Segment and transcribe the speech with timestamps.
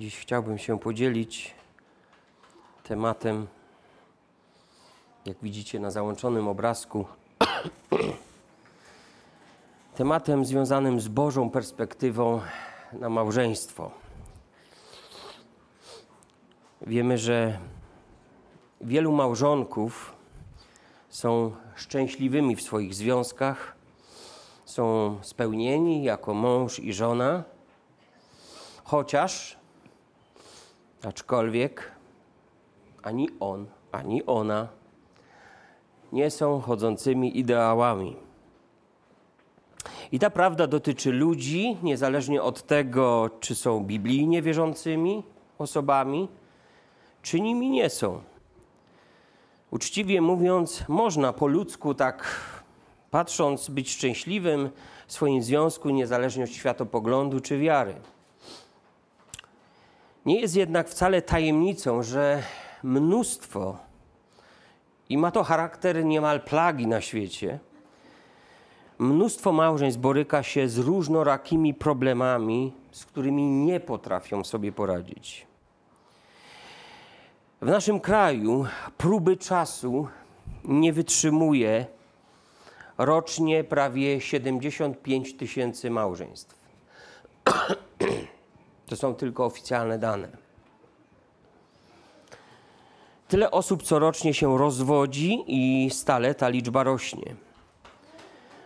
[0.00, 1.54] Dziś chciałbym się podzielić
[2.82, 3.46] tematem,
[5.26, 7.04] jak widzicie na załączonym obrazku,
[9.96, 12.40] tematem związanym z Bożą perspektywą
[12.92, 13.90] na małżeństwo.
[16.82, 17.58] Wiemy, że
[18.80, 20.12] wielu małżonków
[21.08, 23.76] są szczęśliwymi w swoich związkach,
[24.64, 27.42] są spełnieni jako mąż i żona,
[28.84, 29.59] chociaż,
[31.04, 31.92] aczkolwiek,
[33.02, 34.68] ani on, ani ona
[36.12, 38.16] nie są chodzącymi ideałami.
[40.12, 45.22] I ta prawda dotyczy ludzi, niezależnie od tego, czy są biblijnie wierzącymi
[45.58, 46.28] osobami,
[47.22, 48.20] czy nimi nie są.
[49.70, 52.40] Uczciwie mówiąc, można po ludzku tak
[53.10, 54.70] patrząc być szczęśliwym
[55.06, 57.94] w swoim związku, niezależnie od światopoglądu czy wiary.
[60.26, 62.42] Nie jest jednak wcale tajemnicą, że
[62.82, 63.78] mnóstwo,
[65.08, 67.58] i ma to charakter niemal plagi na świecie,
[68.98, 75.46] mnóstwo małżeństw boryka się z różnorakimi problemami, z którymi nie potrafią sobie poradzić.
[77.60, 78.66] W naszym kraju
[78.98, 80.08] próby czasu
[80.64, 81.86] nie wytrzymuje
[82.98, 86.60] rocznie prawie 75 tysięcy małżeństw.
[88.90, 90.28] To są tylko oficjalne dane.
[93.28, 97.36] Tyle osób corocznie się rozwodzi i stale ta liczba rośnie.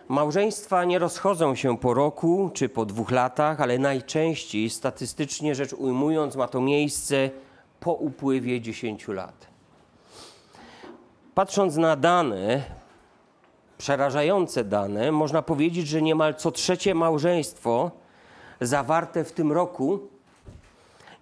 [0.07, 6.35] Małżeństwa nie rozchodzą się po roku czy po dwóch latach, ale najczęściej, statystycznie rzecz ujmując,
[6.35, 7.29] ma to miejsce
[7.79, 9.47] po upływie 10 lat.
[11.35, 12.63] Patrząc na dane,
[13.77, 17.91] przerażające dane, można powiedzieć, że niemal co trzecie małżeństwo
[18.61, 20.14] zawarte w tym roku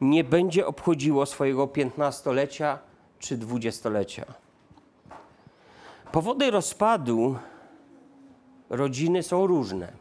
[0.10, 2.80] nie będzie obchodziło swojego piętnastolecia
[3.20, 4.26] czy dwudziestolecia.
[6.12, 7.36] Powody rozpadu
[8.70, 9.92] rodziny są różne.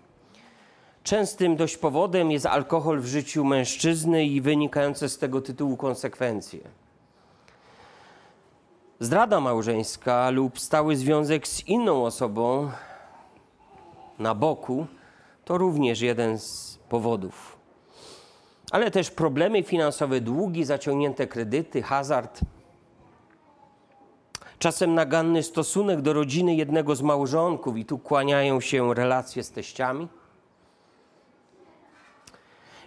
[1.03, 6.61] Częstym dość powodem jest alkohol w życiu mężczyzny i wynikające z tego tytułu konsekwencje.
[9.01, 12.71] Zdrada małżeńska lub stały związek z inną osobą
[14.19, 14.87] na boku
[15.45, 17.62] to również jeden z powodów.
[18.73, 22.41] Ale też problemy finansowe, długi, zaciągnięte kredyty, hazard.
[24.59, 30.09] Czasem naganny stosunek do rodziny jednego z małżonków, i tu kłaniają się relacje z teściami.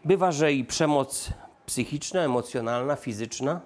[0.06, 1.29] Bywa, że i przemoc
[1.66, 3.62] psychiczna, emocjonalna, fizyczna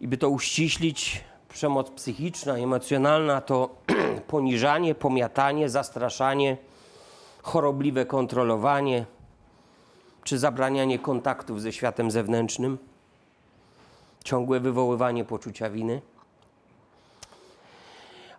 [0.00, 3.76] i by to uściślić, przemoc psychiczna, emocjonalna to
[4.26, 6.56] poniżanie, pomiatanie, zastraszanie,
[7.42, 9.06] chorobliwe kontrolowanie
[10.24, 12.78] czy zabranianie kontaktów ze światem zewnętrznym,
[14.24, 16.02] ciągłe wywoływanie poczucia winy.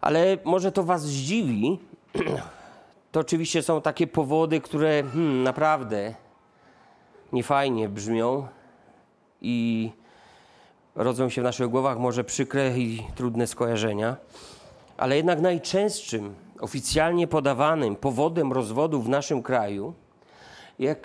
[0.02, 1.80] Ale może to Was zdziwi,
[3.12, 6.16] to oczywiście są takie powody, które hmm, naprawdę
[7.34, 8.47] niefajnie brzmią
[9.41, 9.90] i
[10.96, 14.18] rodzą się w naszych głowach może przykre i trudne skojarzenia,
[14.97, 19.94] ale jednak najczęstszym oficjalnie podawanym powodem rozwodu w naszym kraju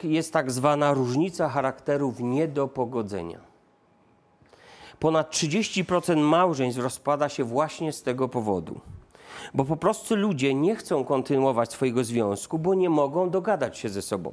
[0.04, 3.40] jest tak zwana różnica charakterów nie do pogodzenia.
[4.98, 8.80] Ponad 30% małżeństw rozpada się właśnie z tego powodu.
[9.54, 14.02] Bo po prostu ludzie nie chcą kontynuować swojego związku, bo nie mogą dogadać się ze
[14.02, 14.32] sobą.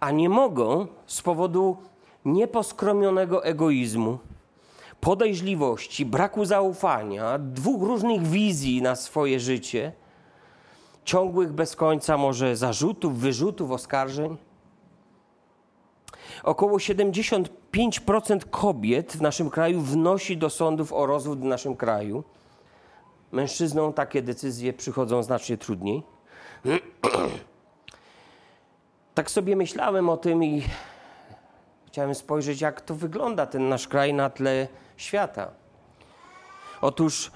[0.00, 1.76] A nie mogą z powodu
[2.24, 4.18] nieposkromionego egoizmu,
[5.00, 9.92] podejrzliwości, braku zaufania, dwóch różnych wizji na swoje życie,
[11.06, 14.36] ciągłych bez końca może zarzutów, wyrzutów, oskarżeń.
[16.42, 17.46] Około 75%
[18.50, 22.24] kobiet w naszym kraju wnosi do sądów o rozwód w naszym kraju.
[23.32, 26.02] Mężczyznom takie decyzje przychodzą znacznie trudniej.
[29.14, 30.62] tak sobie myślałem o tym i
[31.86, 35.50] chciałem spojrzeć, jak to wygląda ten nasz kraj na tle świata.
[36.80, 37.30] Otóż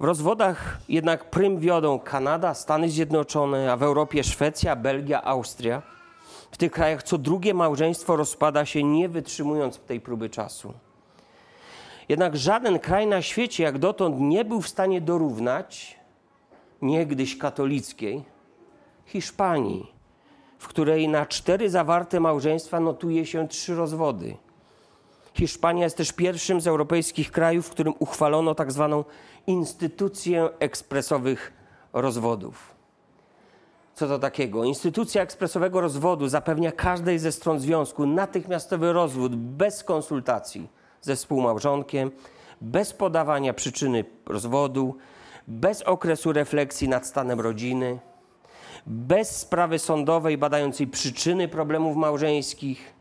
[0.00, 5.82] w rozwodach jednak prym wiodą Kanada, Stany Zjednoczone, a w Europie Szwecja, Belgia, Austria.
[6.50, 10.74] W tych krajach co drugie małżeństwo rozpada się nie wytrzymując tej próby czasu.
[12.08, 15.98] Jednak żaden kraj na świecie jak dotąd nie był w stanie dorównać
[16.82, 18.24] niegdyś katolickiej
[19.06, 19.92] Hiszpanii,
[20.58, 24.36] w której na cztery zawarte małżeństwa notuje się trzy rozwody.
[25.34, 29.04] Hiszpania jest też pierwszym z europejskich krajów, w którym uchwalono tak zwaną
[29.46, 31.52] instytucję ekspresowych
[31.92, 32.74] rozwodów.
[33.94, 34.64] Co to takiego?
[34.64, 40.68] Instytucja ekspresowego rozwodu zapewnia każdej ze stron związku natychmiastowy rozwód bez konsultacji
[41.00, 42.10] ze współmałżonkiem,
[42.60, 44.96] bez podawania przyczyny rozwodu,
[45.48, 47.98] bez okresu refleksji nad stanem rodziny,
[48.86, 52.94] bez sprawy sądowej badającej przyczyny problemów małżeńskich,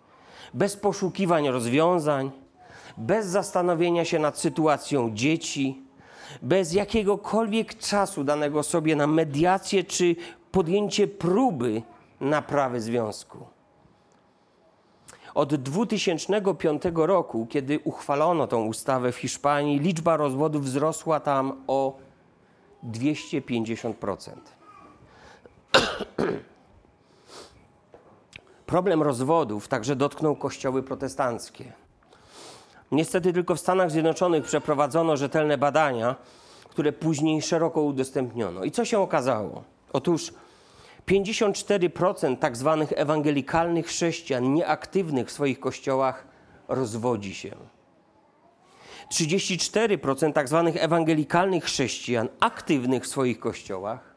[0.53, 2.31] bez poszukiwań rozwiązań,
[2.97, 5.81] bez zastanowienia się nad sytuacją dzieci,
[6.41, 10.15] bez jakiegokolwiek czasu danego sobie na mediację czy
[10.51, 11.81] podjęcie próby
[12.21, 13.45] naprawy związku.
[15.33, 21.97] Od 2005 roku, kiedy uchwalono tą ustawę w Hiszpanii, liczba rozwodów wzrosła tam o
[22.83, 24.31] 250%.
[28.73, 31.73] Problem rozwodów także dotknął kościoły protestanckie.
[32.91, 36.15] Niestety tylko w Stanach Zjednoczonych przeprowadzono rzetelne badania,
[36.69, 38.63] które później szeroko udostępniono.
[38.63, 39.63] I co się okazało?
[39.93, 40.33] Otóż
[41.07, 46.27] 54% tak zwanych ewangelikalnych chrześcijan nieaktywnych w swoich kościołach
[46.67, 47.55] rozwodzi się.
[49.11, 54.15] 34% tak zwanych ewangelikalnych chrześcijan aktywnych w swoich kościołach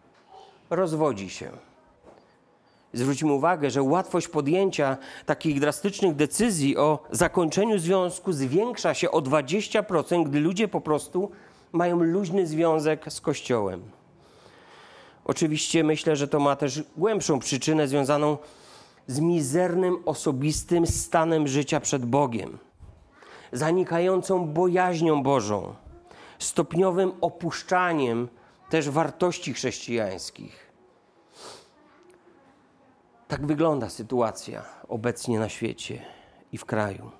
[0.70, 1.50] rozwodzi się.
[2.96, 4.96] Zwróćmy uwagę, że łatwość podjęcia
[5.26, 11.31] takich drastycznych decyzji o zakończeniu związku zwiększa się o 20%, gdy ludzie po prostu
[11.72, 13.82] mają luźny związek z Kościołem.
[15.25, 18.38] Oczywiście myślę, że to ma też głębszą przyczynę związaną
[19.06, 22.58] z mizernym osobistym stanem życia przed Bogiem,
[23.52, 25.75] zanikającą bojaźnią Bożą,
[26.38, 28.28] stopniowym opuszczaniem
[28.70, 30.66] też wartości chrześcijańskich.
[33.28, 36.02] Tak wygląda sytuacja obecnie na świecie
[36.52, 37.11] i w kraju.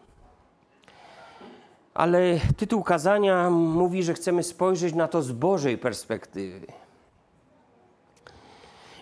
[1.95, 6.67] Ale tytuł kazania mówi, że chcemy spojrzeć na to z Bożej perspektywy.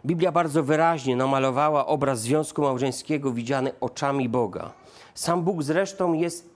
[0.06, 4.72] Biblia bardzo wyraźnie namalowała obraz związku małżeńskiego widziany oczami Boga.
[5.14, 6.54] Sam Bóg zresztą jest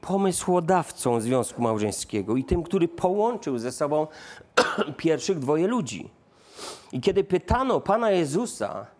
[0.00, 4.06] pomysłodawcą związku małżeńskiego i tym, który połączył ze sobą
[4.96, 6.10] pierwszych dwoje ludzi.
[6.92, 8.95] I kiedy pytano Pana Jezusa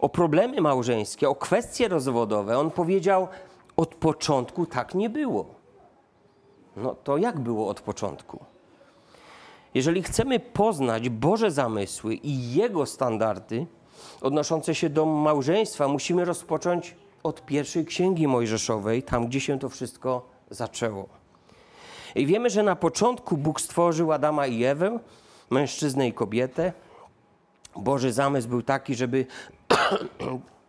[0.00, 3.28] o problemy małżeńskie, o kwestie rozwodowe, on powiedział:
[3.76, 5.46] Od początku tak nie było.
[6.76, 8.44] No to jak było od początku?
[9.74, 13.66] Jeżeli chcemy poznać Boże zamysły i Jego standardy
[14.20, 20.28] odnoszące się do małżeństwa, musimy rozpocząć od pierwszej księgi Mojżeszowej, tam gdzie się to wszystko
[20.50, 21.08] zaczęło.
[22.14, 24.98] I wiemy, że na początku Bóg stworzył Adama i Ewę,
[25.50, 26.72] mężczyznę i kobietę.
[27.76, 29.26] Boży zamysł był taki, żeby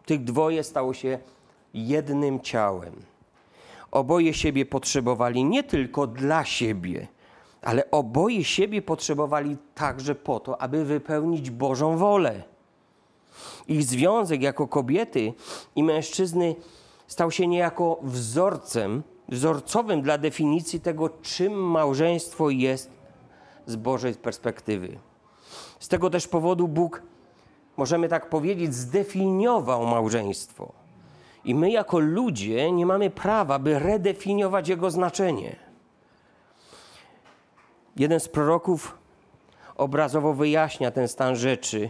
[0.06, 1.19] tych dwoje stało się
[1.74, 2.94] jednym ciałem.
[3.92, 7.07] Oboje siebie potrzebowali nie tylko dla siebie,
[7.62, 12.44] ale oboje siebie potrzebowali także po to, aby wypełnić Bożą wolę.
[13.68, 15.33] Ich związek jako kobiety
[15.75, 16.56] i mężczyzny
[17.07, 22.92] stał się niejako wzorcem, wzorcowym dla definicji tego, czym małżeństwo jest
[23.65, 25.00] z Bożej perspektywy.
[25.80, 27.03] Z tego też powodu Bóg,
[27.78, 30.72] możemy tak powiedzieć, zdefiniował małżeństwo.
[31.46, 35.56] I my, jako ludzie, nie mamy prawa, by redefiniować jego znaczenie.
[37.96, 38.98] Jeden z proroków
[39.78, 41.90] obrazowo wyjaśnia ten stan rzeczy,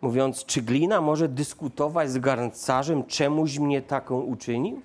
[0.00, 4.82] mówiąc: Czy glina może dyskutować z garncarzem, czemuś mnie taką uczynił?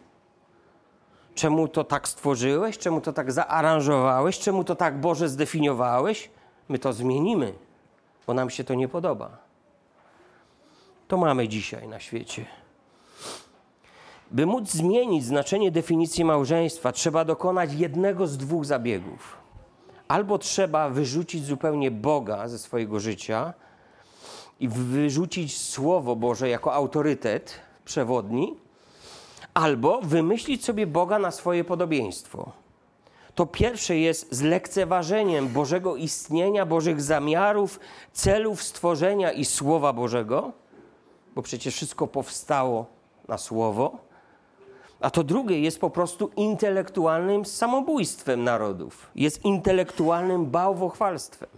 [1.35, 2.77] Czemu to tak stworzyłeś?
[2.77, 4.39] Czemu to tak zaaranżowałeś?
[4.39, 6.29] Czemu to tak Boże zdefiniowałeś?
[6.69, 7.53] My to zmienimy,
[8.27, 9.37] bo nam się to nie podoba.
[11.11, 12.45] To mamy dzisiaj na świecie.
[14.31, 19.37] By móc zmienić znaczenie definicji małżeństwa, trzeba dokonać jednego z dwóch zabiegów.
[20.07, 23.53] Albo trzeba wyrzucić zupełnie Boga ze swojego życia
[24.59, 28.55] i wyrzucić Słowo Boże jako autorytet przewodni,
[29.53, 32.51] albo wymyślić sobie Boga na swoje podobieństwo.
[33.35, 37.79] To pierwsze jest zlekceważeniem Bożego istnienia, Bożych zamiarów,
[38.13, 40.60] celów stworzenia i Słowa Bożego,
[41.35, 42.85] bo przecież wszystko powstało
[43.27, 43.97] na Słowo.
[44.99, 49.09] A to drugie jest po prostu intelektualnym samobójstwem narodów.
[49.15, 51.49] Jest intelektualnym bałwochwalstwem.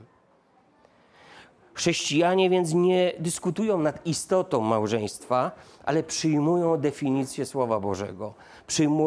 [1.74, 5.52] Chrześcijanie więc nie dyskutują nad istotą małżeństwa,
[5.86, 8.34] ale przyjmują definicję Słowa Bożego,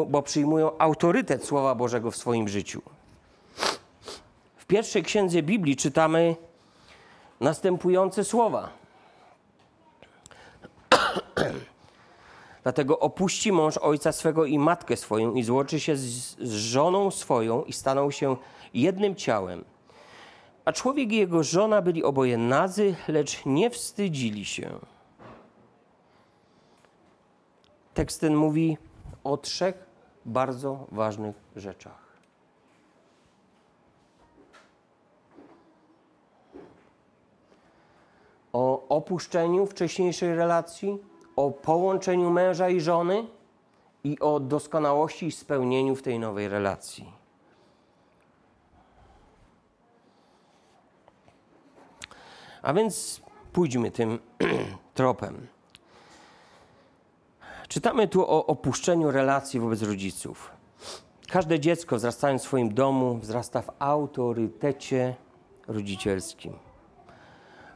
[0.07, 2.81] bo przyjmują autorytet Słowa Bożego w swoim życiu.
[4.57, 6.35] W pierwszej księdze Biblii czytamy
[7.39, 8.69] następujące słowa.
[12.67, 16.05] Dlatego opuści mąż ojca swego i matkę swoją i złoczy się z,
[16.39, 18.35] z żoną swoją i staną się
[18.73, 19.63] jednym ciałem.
[20.65, 24.79] A człowiek i jego żona byli oboje nadzy, lecz nie wstydzili się.
[27.93, 28.77] Tekst ten mówi
[29.23, 29.75] o trzech
[30.25, 32.07] bardzo ważnych rzeczach.
[38.53, 40.97] O opuszczeniu wcześniejszej relacji,
[41.37, 43.27] o połączeniu męża i żony
[44.03, 47.13] i o doskonałości i spełnieniu w tej nowej relacji.
[52.61, 53.21] A więc
[53.53, 54.19] pójdźmy tym
[54.93, 55.47] tropem.
[57.67, 60.51] Czytamy tu o opuszczeniu relacji wobec rodziców.
[61.27, 65.15] Każde dziecko wzrastając w swoim domu wzrasta w autorytecie
[65.67, 66.53] rodzicielskim.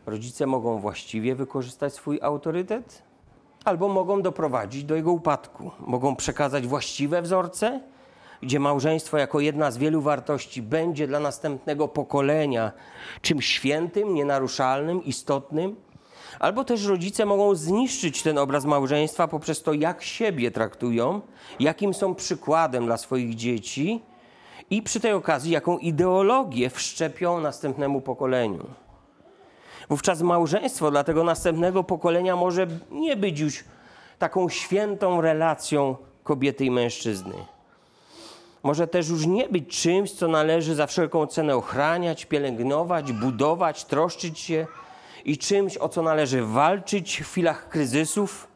[0.05, 3.03] Rodzice mogą właściwie wykorzystać swój autorytet,
[3.65, 5.71] albo mogą doprowadzić do jego upadku.
[5.79, 7.81] Mogą przekazać właściwe wzorce,
[8.41, 12.71] gdzie małżeństwo jako jedna z wielu wartości będzie dla następnego pokolenia
[13.21, 15.75] czymś świętym, nienaruszalnym, istotnym,
[16.39, 21.21] albo też rodzice mogą zniszczyć ten obraz małżeństwa poprzez to, jak siebie traktują,
[21.59, 24.01] jakim są przykładem dla swoich dzieci
[24.69, 28.67] i przy tej okazji, jaką ideologię wszczepią następnemu pokoleniu.
[29.91, 33.63] Wówczas małżeństwo dla tego następnego pokolenia może nie być już
[34.19, 37.33] taką świętą relacją kobiety i mężczyzny.
[38.63, 44.39] Może też już nie być czymś, co należy za wszelką cenę ochraniać, pielęgnować, budować, troszczyć
[44.39, 44.67] się
[45.25, 48.47] i czymś, o co należy walczyć w chwilach kryzysów,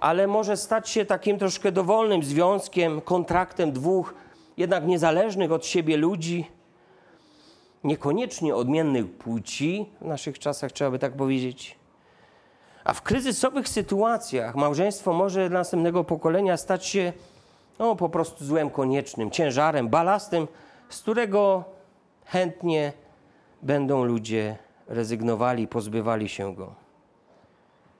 [0.00, 4.14] ale może stać się takim troszkę dowolnym związkiem, kontraktem dwóch
[4.56, 6.46] jednak niezależnych od siebie ludzi,
[7.84, 11.78] niekoniecznie odmiennych płci, w naszych czasach trzeba by tak powiedzieć.
[12.84, 17.12] A w kryzysowych sytuacjach małżeństwo może dla następnego pokolenia stać się
[17.78, 20.48] no, po prostu złem koniecznym, ciężarem, balastem,
[20.88, 21.64] z którego
[22.24, 22.92] chętnie
[23.62, 26.74] będą ludzie rezygnowali, pozbywali się go.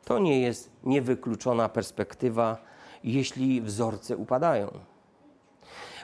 [0.05, 2.59] To nie jest niewykluczona perspektywa,
[3.05, 4.94] jeśli wzorce upadają.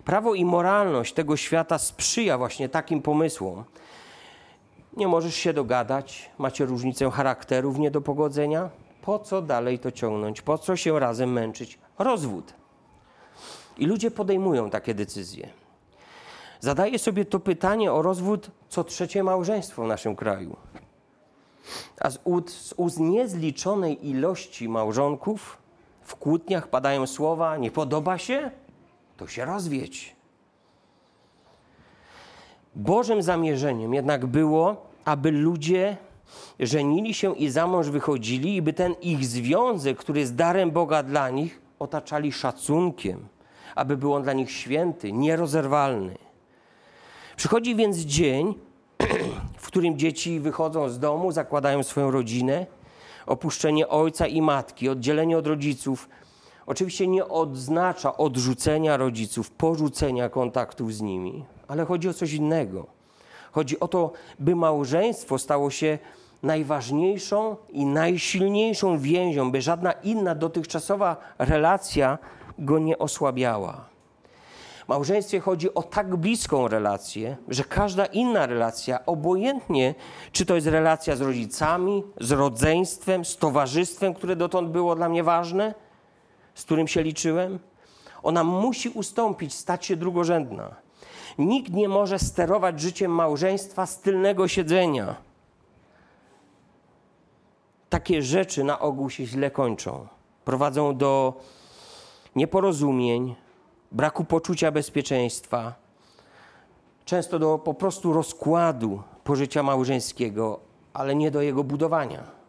[0.04, 3.64] Prawo i moralność tego świata sprzyja właśnie takim pomysłom.
[4.97, 8.71] Nie możesz się dogadać, macie różnicę charakterów nie do pogodzenia.
[9.02, 10.42] Po co dalej to ciągnąć?
[10.42, 11.78] Po co się razem męczyć?
[11.99, 12.54] Rozwód.
[13.78, 15.49] I ludzie podejmują takie decyzje.
[16.61, 20.57] Zadaję sobie to pytanie o rozwód co trzecie małżeństwo w naszym kraju.
[22.00, 25.59] A z ust, z ust niezliczonej ilości małżonków
[26.02, 28.50] w kłótniach padają słowa: Nie podoba się?
[29.20, 30.16] To się rozwiedź.
[32.74, 35.96] Bożym zamierzeniem jednak było, aby ludzie
[36.60, 41.02] żenili się i za mąż wychodzili, i by ten ich związek, który jest darem Boga
[41.02, 43.28] dla nich, otaczali szacunkiem,
[43.74, 46.18] aby był on dla nich święty, nierozerwalny.
[47.36, 48.54] Przychodzi więc dzień,
[49.58, 52.66] w którym dzieci wychodzą z domu, zakładają swoją rodzinę,
[53.26, 56.08] opuszczenie ojca i matki, oddzielenie od rodziców.
[56.70, 62.86] Oczywiście nie oznacza odrzucenia rodziców, porzucenia kontaktów z nimi, ale chodzi o coś innego.
[63.52, 65.98] Chodzi o to, by małżeństwo stało się
[66.42, 72.18] najważniejszą i najsilniejszą więzią, by żadna inna dotychczasowa relacja
[72.58, 73.90] go nie osłabiała
[74.90, 79.94] małżeństwie chodzi o tak bliską relację, że każda inna relacja, obojętnie
[80.32, 85.24] czy to jest relacja z rodzicami, z rodzeństwem, z towarzystwem, które dotąd było dla mnie
[85.24, 85.74] ważne,
[86.54, 87.59] z którym się liczyłem,
[88.23, 90.75] ona musi ustąpić, stać się drugorzędna.
[91.38, 95.14] Nikt nie może sterować życiem małżeństwa z tylnego siedzenia.
[97.88, 100.07] Takie rzeczy na ogół się źle kończą.
[100.45, 101.40] Prowadzą do
[102.37, 103.35] nieporozumień,
[103.92, 105.75] braku poczucia bezpieczeństwa,
[107.04, 110.61] często do po prostu rozkładu pożycia małżeńskiego,
[110.92, 112.39] ale nie do jego budowania.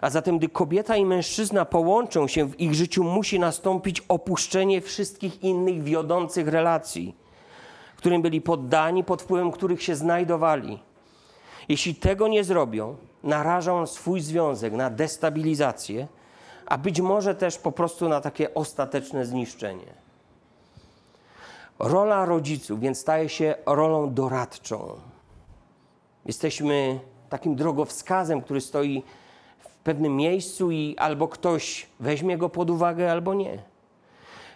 [0.00, 5.42] A zatem, gdy kobieta i mężczyzna połączą się, w ich życiu musi nastąpić opuszczenie wszystkich
[5.42, 7.16] innych wiodących relacji,
[7.96, 10.78] którym byli poddani, pod wpływem których się znajdowali.
[11.68, 16.06] Jeśli tego nie zrobią, narażą swój związek na destabilizację,
[16.66, 20.04] a być może też po prostu na takie ostateczne zniszczenie.
[21.78, 24.96] Rola rodziców więc staje się rolą doradczą.
[26.26, 29.02] Jesteśmy takim drogowskazem, który stoi
[29.84, 33.58] pewnym miejscu i albo ktoś weźmie go pod uwagę, albo nie.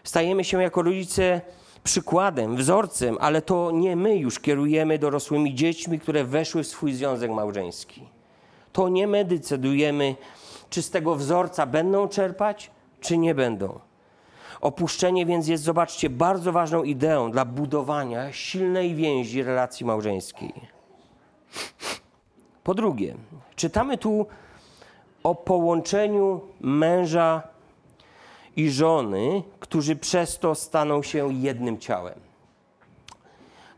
[0.04, 1.40] Stajemy się jako rodzice
[1.84, 7.30] przykładem, wzorcem, ale to nie my już kierujemy dorosłymi dziećmi, które weszły w swój związek
[7.30, 8.02] małżeński.
[8.72, 10.16] To nie my decydujemy,
[10.70, 12.70] czy z tego wzorca będą czerpać,
[13.00, 13.80] czy nie będą.
[14.60, 20.52] Opuszczenie więc jest, zobaczcie, bardzo ważną ideą dla budowania silnej więzi relacji małżeńskiej.
[22.64, 23.14] Po drugie,
[23.56, 24.26] czytamy tu
[25.28, 27.42] o połączeniu męża
[28.56, 32.20] i żony, którzy przez to staną się jednym ciałem.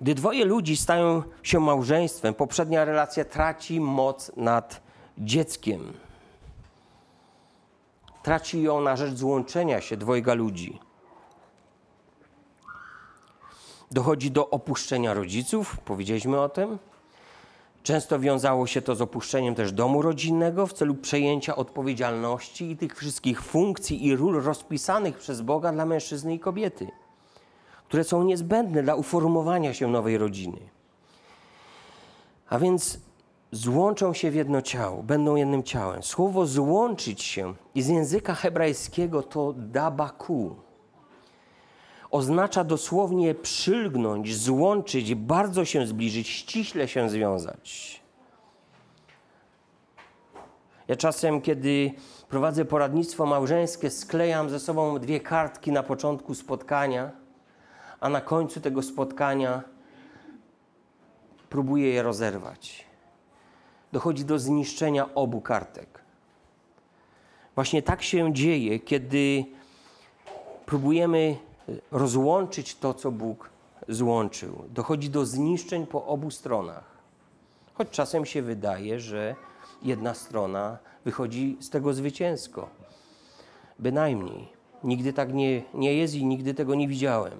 [0.00, 4.80] Gdy dwoje ludzi stają się małżeństwem, poprzednia relacja traci moc nad
[5.18, 5.92] dzieckiem.
[8.22, 10.78] Traci ją na rzecz złączenia się dwojga ludzi.
[13.90, 16.78] Dochodzi do opuszczenia rodziców, powiedzieliśmy o tym.
[17.82, 22.96] Często wiązało się to z opuszczeniem też domu rodzinnego w celu przejęcia odpowiedzialności i tych
[22.96, 26.88] wszystkich funkcji i ról rozpisanych przez Boga dla mężczyzny i kobiety,
[27.88, 30.58] które są niezbędne dla uformowania się nowej rodziny.
[32.48, 33.00] A więc
[33.52, 36.02] złączą się w jedno ciało, będą jednym ciałem.
[36.02, 40.56] Słowo złączyć się z języka hebrajskiego to dabaku
[42.10, 48.00] oznacza dosłownie przylgnąć, złączyć, bardzo się zbliżyć, ściśle się związać.
[50.88, 51.92] Ja czasem, kiedy
[52.28, 57.10] prowadzę poradnictwo małżeńskie, sklejam ze sobą dwie kartki na początku spotkania,
[58.00, 59.62] a na końcu tego spotkania
[61.48, 62.84] próbuję je rozerwać.
[63.92, 66.00] Dochodzi do zniszczenia obu kartek.
[67.54, 69.44] Właśnie tak się dzieje, kiedy
[70.66, 71.36] próbujemy
[71.90, 73.50] rozłączyć to, co Bóg
[73.88, 74.64] złączył.
[74.68, 76.84] Dochodzi do zniszczeń po obu stronach.
[77.74, 79.34] Choć czasem się wydaje, że
[79.82, 82.68] jedna strona wychodzi z tego zwycięsko.
[83.78, 84.48] Bynajmniej.
[84.84, 87.38] Nigdy tak nie, nie jest i nigdy tego nie widziałem.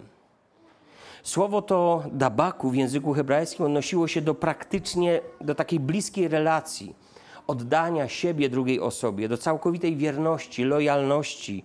[1.22, 6.94] Słowo to dabaku w języku hebrajskim odnosiło się do praktycznie, do takiej bliskiej relacji,
[7.46, 11.64] oddania siebie drugiej osobie, do całkowitej wierności, lojalności,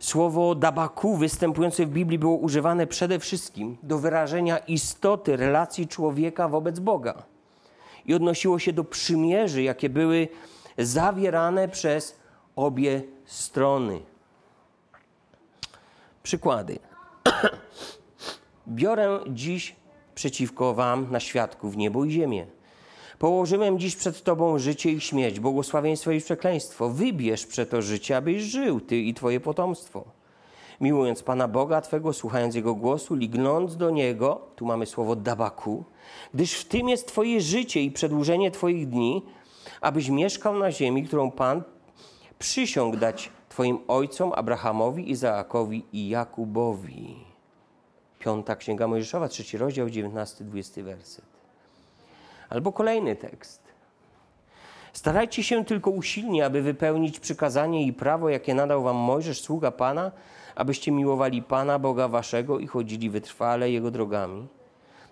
[0.00, 6.78] Słowo dabaku występujące w Biblii było używane przede wszystkim do wyrażenia istoty relacji człowieka wobec
[6.78, 7.22] Boga
[8.06, 10.28] i odnosiło się do przymierzy, jakie były
[10.78, 12.16] zawierane przez
[12.56, 14.00] obie strony.
[16.22, 16.78] Przykłady.
[18.68, 19.76] Biorę dziś
[20.14, 22.46] przeciwko Wam na świadków niebo i ziemię
[23.20, 26.88] Położyłem dziś przed Tobą życie i śmierć, błogosławieństwo i przekleństwo.
[26.88, 30.04] Wybierz przeto życie, abyś żył, Ty i Twoje potomstwo.
[30.80, 35.84] Miłując Pana Boga Twego, słuchając Jego głosu, lignąc do Niego, tu mamy słowo dabaku,
[36.34, 39.22] gdyż w tym jest Twoje życie i przedłużenie Twoich dni,
[39.80, 41.62] abyś mieszkał na ziemi, którą Pan
[42.38, 47.16] przysiągł dać Twoim ojcom Abrahamowi, Izaakowi i Jakubowi.
[48.18, 51.29] Piąta Księga Mojżeszowa, trzeci rozdział, 19-20 werset.
[52.50, 53.60] Albo kolejny tekst.
[54.92, 60.12] Starajcie się tylko usilnie, aby wypełnić przykazanie i prawo, jakie nadał wam Mojżesz, sługa Pana,
[60.54, 64.48] abyście miłowali Pana, Boga waszego i chodzili wytrwale Jego drogami,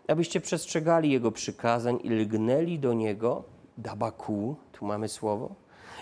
[0.09, 3.45] abyście przestrzegali Jego przykazań i lgnęli do Niego,
[3.79, 5.55] dabaku, tu mamy słowo,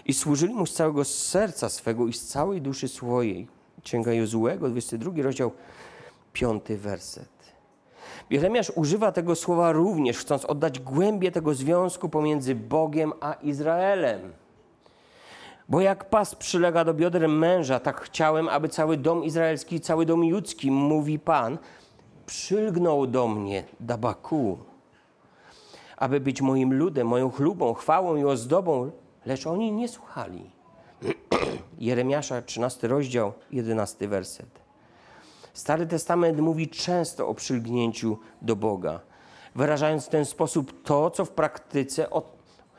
[0.05, 3.47] i służyli Mu z całego serca swego i z całej duszy swojej.
[3.83, 5.53] Księga Jozułego, 22 rozdział,
[6.33, 7.36] 5 werset.
[8.31, 14.33] Jeremiasz używa tego słowa również, chcąc oddać głębię tego związku pomiędzy Bogiem a Izraelem.
[15.69, 20.25] Bo jak pas przylega do bioder męża, tak chciałem, aby cały dom izraelski, cały dom
[20.25, 21.59] judzki, mówi Pan,
[22.27, 24.59] przylgnął do mnie, Dabaku,
[25.97, 28.91] aby być moim ludem, moją chlubą, chwałą i ozdobą,
[29.27, 30.51] lecz oni nie słuchali.
[31.79, 34.66] Jeremiasza, 13 rozdział, 11 werset.
[35.57, 39.01] Stary Testament mówi często o przylgnięciu do Boga,
[39.55, 42.07] wyrażając w ten sposób to, co w praktyce,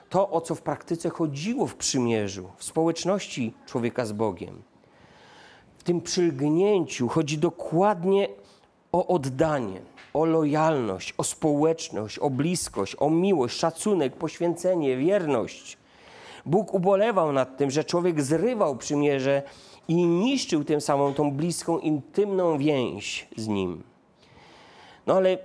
[0.09, 4.61] to, o co w praktyce chodziło w przymierzu, w społeczności człowieka z Bogiem.
[5.77, 8.27] W tym przylgnięciu chodzi dokładnie
[8.91, 9.81] o oddanie,
[10.13, 15.77] o lojalność, o społeczność, o bliskość, o miłość, szacunek, poświęcenie, wierność.
[16.45, 19.43] Bóg ubolewał nad tym, że człowiek zrywał przymierze
[19.87, 23.83] i niszczył tym samym tą bliską, intymną więź z Nim.
[25.07, 25.37] No ale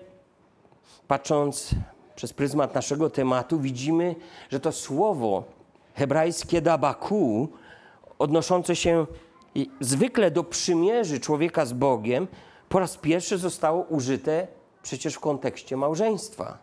[1.08, 1.70] patrząc
[2.16, 4.14] przez pryzmat naszego tematu, widzimy,
[4.50, 5.44] że to słowo
[5.94, 7.48] hebrajskie dabaku,
[8.18, 9.06] odnoszące się
[9.80, 12.28] zwykle do przymierzy człowieka z Bogiem,
[12.68, 14.48] po raz pierwszy zostało użyte
[14.82, 16.58] przecież w kontekście małżeństwa.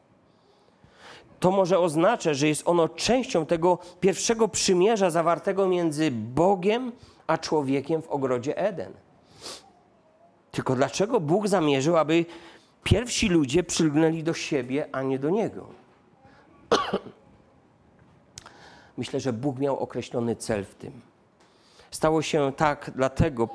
[1.40, 6.92] To może oznaczać, że jest ono częścią tego pierwszego przymierza zawartego między Bogiem
[7.30, 8.94] a człowiekiem w ogrodzie Eden.
[10.52, 12.26] Tylko dlaczego Bóg zamierzył, aby
[12.84, 15.68] pierwsi ludzie przylgnęli do siebie, a nie do Niego?
[18.98, 21.02] Myślę, że Bóg miał określony cel w tym.
[21.92, 23.50] Stało się tak dlatego,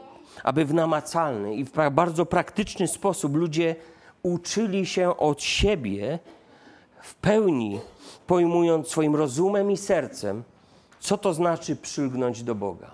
[0.44, 3.76] aby w namacalny i w bardzo praktyczny sposób ludzie
[4.22, 6.18] uczyli się od siebie
[7.02, 7.80] w pełni
[8.26, 10.42] pojmując swoim rozumem i sercem,
[11.00, 12.93] co to znaczy przylgnąć do Boga.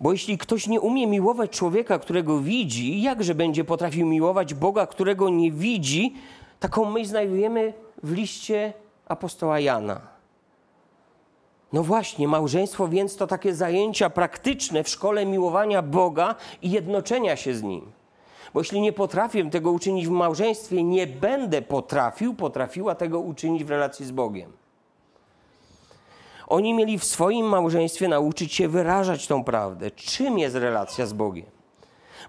[0.00, 5.28] Bo jeśli ktoś nie umie miłować człowieka, którego widzi, jakże będzie potrafił miłować Boga, którego
[5.28, 6.14] nie widzi?
[6.60, 8.72] Taką myśl znajdujemy w liście
[9.08, 10.00] apostoła Jana.
[11.72, 17.54] No właśnie, małżeństwo więc to takie zajęcia praktyczne w szkole miłowania Boga i jednoczenia się
[17.54, 17.92] z Nim.
[18.54, 23.70] Bo jeśli nie potrafię tego uczynić w małżeństwie, nie będę potrafił, potrafiła tego uczynić w
[23.70, 24.52] relacji z Bogiem.
[26.50, 29.90] Oni mieli w swoim małżeństwie nauczyć się wyrażać tą prawdę.
[29.90, 31.46] Czym jest relacja z Bogiem?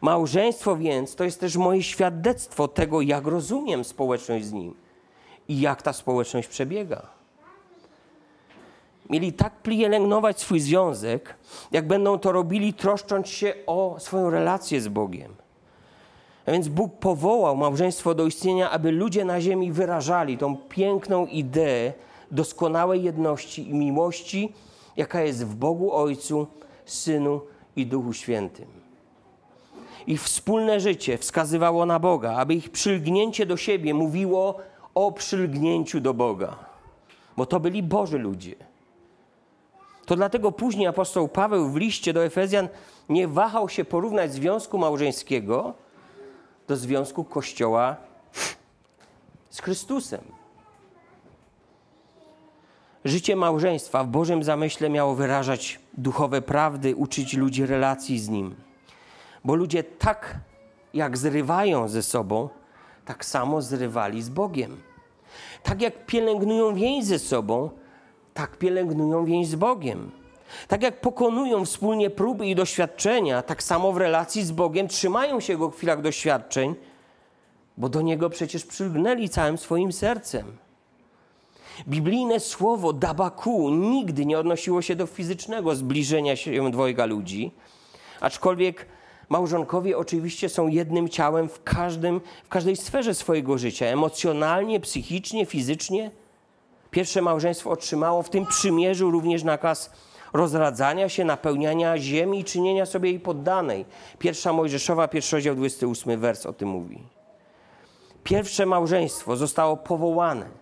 [0.02, 4.74] Małżeństwo więc to jest też moje świadectwo tego, jak rozumiem społeczność z Nim
[5.48, 7.08] i jak ta społeczność przebiega.
[9.10, 11.36] Mieli tak pielęgnować swój związek,
[11.72, 15.36] jak będą to robili, troszcząc się o swoją relację z Bogiem.
[16.46, 21.94] A więc Bóg powołał małżeństwo do istnienia, aby ludzie na ziemi wyrażali tą piękną ideę
[22.32, 24.54] doskonałej jedności i miłości,
[24.98, 26.48] jaka jest w Bogu Ojcu,
[26.86, 27.42] Synu
[27.76, 28.68] i Duchu Świętym.
[30.08, 34.58] Ich wspólne życie wskazywało na Boga, aby ich przylgnięcie do siebie mówiło
[34.94, 36.56] o przylgnięciu do Boga,
[37.38, 38.56] bo to byli Boży ludzie.
[40.06, 42.68] To dlatego później apostoł Paweł w liście do Efezjan
[43.10, 45.74] nie wahał się porównać związku małżeńskiego
[46.68, 47.96] do związku Kościoła
[49.50, 50.41] z Chrystusem.
[53.06, 58.56] Życie małżeństwa w Bożym zamyśle miało wyrażać duchowe prawdy, uczyć ludzi relacji z Nim.
[59.46, 60.36] Bo ludzie tak
[60.94, 62.50] jak zrywają ze sobą,
[63.06, 64.78] tak samo zrywali z Bogiem.
[65.64, 67.70] Tak jak pielęgnują więź ze sobą,
[68.34, 70.12] tak pielęgnują więź z Bogiem.
[70.68, 75.58] Tak jak pokonują wspólnie próby i doświadczenia, tak samo w relacji z Bogiem trzymają się
[75.58, 76.76] Go w chwilach doświadczeń,
[77.78, 80.58] bo do Niego przecież przylgnęli całym swoim sercem.
[81.88, 87.52] Biblijne słowo dabaku nigdy nie odnosiło się do fizycznego zbliżenia się dwojga ludzi,
[88.22, 88.86] aczkolwiek
[89.30, 96.12] małżonkowie oczywiście są jednym ciałem w, każdym, w każdej sferze swojego życia emocjonalnie, psychicznie, fizycznie.
[96.92, 99.92] Pierwsze małżeństwo otrzymało w tym przymierzu również nakaz
[100.34, 103.86] rozradzania się, napełniania ziemi i czynienia sobie jej poddanej.
[104.20, 107.04] Pierwsza Mojżeszowa, pierwszy rozdział, 28 wers o tym mówi.
[108.24, 110.61] Pierwsze małżeństwo zostało powołane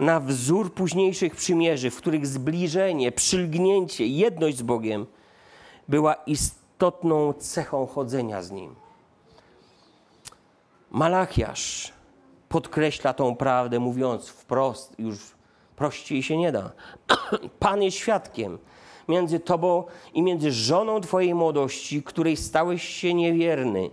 [0.00, 5.06] na wzór późniejszych przymierzy, w których zbliżenie, przylgnięcie, jedność z Bogiem
[5.88, 8.74] była istotną cechą chodzenia z Nim.
[10.90, 11.92] Malachiasz
[12.48, 15.18] podkreśla tą prawdę, mówiąc wprost, już
[15.76, 16.72] prościej się nie da.
[17.60, 18.58] Pan jest świadkiem
[19.08, 23.90] między Tobą i między żoną Twojej młodości, której stałeś się niewierny.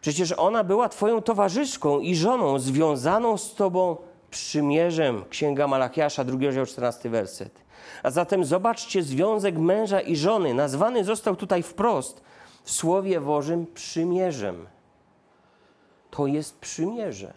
[0.00, 3.96] Przecież ona była Twoją towarzyszką i żoną związaną z Tobą
[4.30, 5.24] przymierzem.
[5.30, 7.60] Księga Malachiasza, drugi rozdział, 14 werset.
[8.02, 10.54] A zatem zobaczcie związek męża i żony.
[10.54, 12.22] Nazwany został tutaj wprost
[12.62, 14.66] w Słowie Bożym przymierzem.
[16.10, 17.34] To jest przymierze.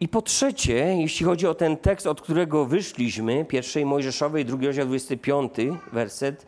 [0.00, 4.86] I po trzecie, jeśli chodzi o ten tekst, od którego wyszliśmy, pierwszej Mojżeszowej, drugi rozdział,
[4.86, 5.52] 25
[5.92, 6.46] werset,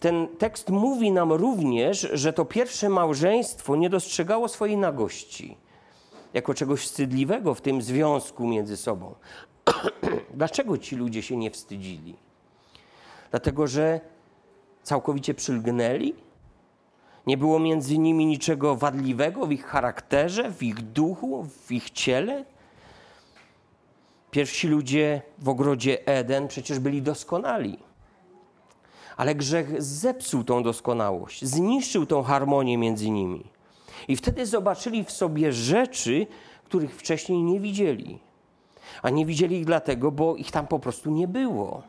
[0.00, 5.63] ten tekst mówi nam również, że to pierwsze małżeństwo nie dostrzegało swojej nagości
[6.34, 9.14] jako czegoś wstydliwego w tym związku między sobą.
[10.34, 12.16] Dlaczego ci ludzie się nie wstydzili?
[13.30, 14.00] Dlatego, że
[14.82, 16.14] całkowicie przylgnęli?
[17.26, 22.44] Nie było między nimi niczego wadliwego w ich charakterze, w ich duchu, w ich ciele?
[24.30, 27.78] Pierwsi ludzie w ogrodzie Eden przecież byli doskonali.
[29.16, 33.53] Ale grzech zepsuł tą doskonałość, zniszczył tą harmonię między nimi.
[34.08, 36.26] I wtedy zobaczyli w sobie rzeczy,
[36.64, 38.18] których wcześniej nie widzieli.
[39.02, 41.82] A nie widzieli ich dlatego, bo ich tam po prostu nie było.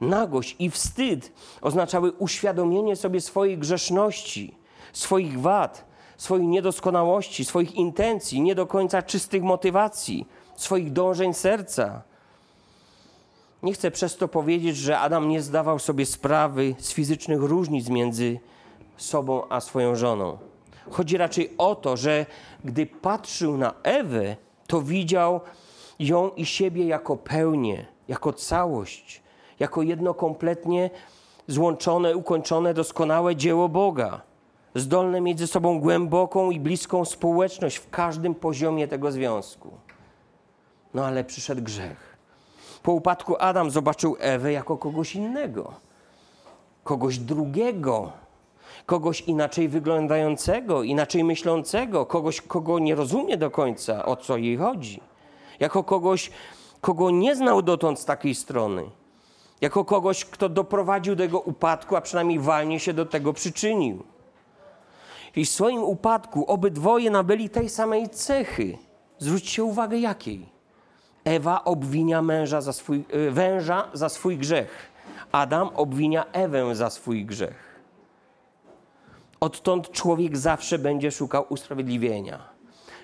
[0.00, 4.54] Nagość i wstyd oznaczały uświadomienie sobie swojej grzeszności,
[4.92, 5.84] swoich wad,
[6.16, 12.02] swojej niedoskonałości, swoich intencji, nie do końca czystych motywacji, swoich dążeń serca.
[13.62, 18.40] Nie chcę przez to powiedzieć, że Adam nie zdawał sobie sprawy z fizycznych różnic między
[18.96, 20.51] sobą a swoją żoną.
[20.90, 22.26] Chodzi raczej o to, że
[22.64, 25.40] gdy patrzył na Ewę, to widział
[25.98, 29.22] ją i siebie jako pełnię, jako całość,
[29.60, 30.90] jako jedno kompletnie
[31.46, 34.20] złączone, ukończone, doskonałe dzieło Boga,
[34.74, 39.70] zdolne mieć ze sobą głęboką i bliską społeczność w każdym poziomie tego związku.
[40.94, 42.18] No ale przyszedł grzech.
[42.82, 45.72] Po upadku Adam zobaczył Ewę jako kogoś innego,
[46.84, 48.12] kogoś drugiego,
[48.86, 55.00] kogoś inaczej wyglądającego, inaczej myślącego, kogoś, kogo nie rozumie do końca, o co jej chodzi.
[55.60, 56.30] jako kogoś,
[56.80, 58.84] kogo nie znał dotąd z takiej strony,
[59.60, 64.04] jako kogoś, kto doprowadził do jego upadku, a przynajmniej walnie się do tego przyczynił.
[65.36, 68.78] I w swoim upadku obydwoje nabyli tej samej cechy.
[69.18, 70.46] Zwróćcie uwagę jakiej.
[71.24, 74.92] Ewa obwinia męża za swój, e, węża za swój grzech.
[75.32, 77.71] Adam obwinia Ewę za swój grzech.
[79.42, 82.48] Odtąd człowiek zawsze będzie szukał usprawiedliwienia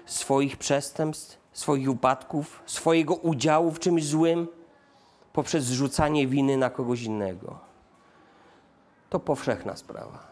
[0.06, 4.48] swoich przestępstw, swoich upadków, swojego udziału w czymś złym
[5.32, 7.58] poprzez zrzucanie winy na kogoś innego.
[9.10, 10.26] To powszechna sprawa.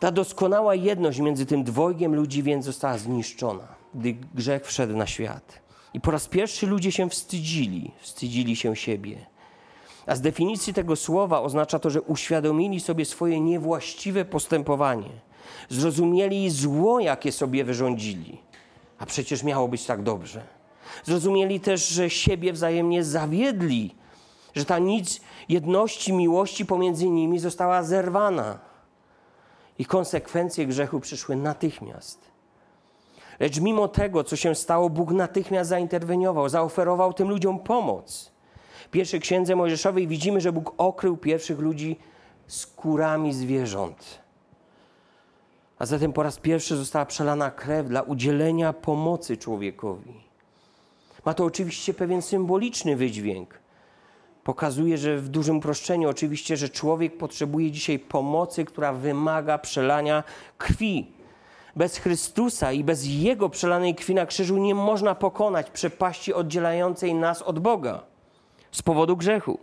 [0.00, 5.60] Ta doskonała jedność między tym dwojgiem ludzi więc została zniszczona, gdy grzech wszedł na świat.
[5.94, 9.26] I po raz pierwszy ludzie się wstydzili, wstydzili się siebie.
[10.06, 15.10] A z definicji tego słowa oznacza to, że uświadomili sobie swoje niewłaściwe postępowanie.
[15.68, 18.38] Zrozumieli zło, jakie sobie wyrządzili.
[18.98, 20.42] A przecież miało być tak dobrze.
[21.04, 23.94] Zrozumieli też, że siebie wzajemnie zawiedli,
[24.54, 28.58] że ta nic jedności, miłości pomiędzy nimi została zerwana.
[29.78, 32.18] I konsekwencje grzechu przyszły natychmiast.
[33.40, 38.33] Lecz mimo tego, co się stało, Bóg natychmiast zainterweniował, zaoferował tym ludziom pomoc.
[38.90, 41.96] Pierwszej księdze Mojżeszowej widzimy, że Bóg okrył pierwszych ludzi
[42.46, 44.18] skórami zwierząt.
[45.78, 50.14] A zatem po raz pierwszy została przelana krew dla udzielenia pomocy człowiekowi.
[51.24, 53.58] Ma to oczywiście pewien symboliczny wydźwięk.
[54.44, 60.24] Pokazuje, że w dużym uproszczeniu oczywiście, że człowiek potrzebuje dzisiaj pomocy, która wymaga przelania
[60.58, 61.12] krwi.
[61.76, 67.42] Bez Chrystusa i bez Jego przelanej krwi na krzyżu nie można pokonać przepaści oddzielającej nas
[67.42, 68.13] od Boga
[68.74, 69.58] z powodu grzechu.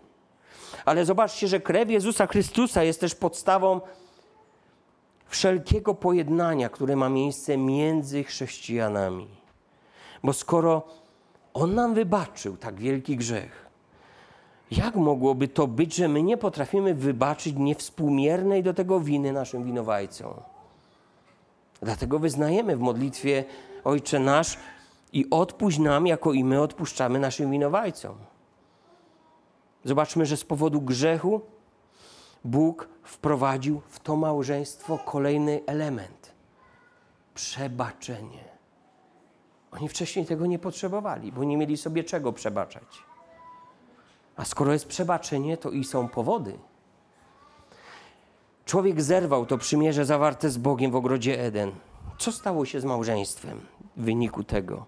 [0.86, 3.82] Ale zobaczcie, że krew Jezusa Chrystusa jest też podstawą
[5.28, 9.28] wszelkiego pojednania, które ma miejsce między chrześcijanami.
[10.24, 10.84] Bo skoro
[11.54, 13.66] On nam wybaczył tak wielki grzech,
[14.72, 20.34] jak mogłoby to być, że my nie potrafimy wybaczyć niewspółmiernej do tego winy naszym winowajcom?
[21.82, 23.44] Dlatego wyznajemy w modlitwie
[23.84, 24.58] Ojcze nasz
[25.14, 28.16] i odpuść nam, jako i my odpuszczamy naszym winowajcom.
[29.86, 31.42] Zobaczmy, że z powodu grzechu
[32.44, 36.32] Bóg wprowadził w to małżeństwo kolejny element
[37.36, 38.44] przebaczenie.
[39.72, 43.04] Oni wcześniej tego nie potrzebowali, bo nie mieli sobie czego przebaczać.
[44.36, 46.58] A skoro jest przebaczenie, to i są powody.
[48.66, 51.72] Człowiek zerwał to przymierze zawarte z Bogiem w ogrodzie Eden.
[52.18, 53.62] Co stało się z małżeństwem
[53.98, 54.86] w wyniku tego?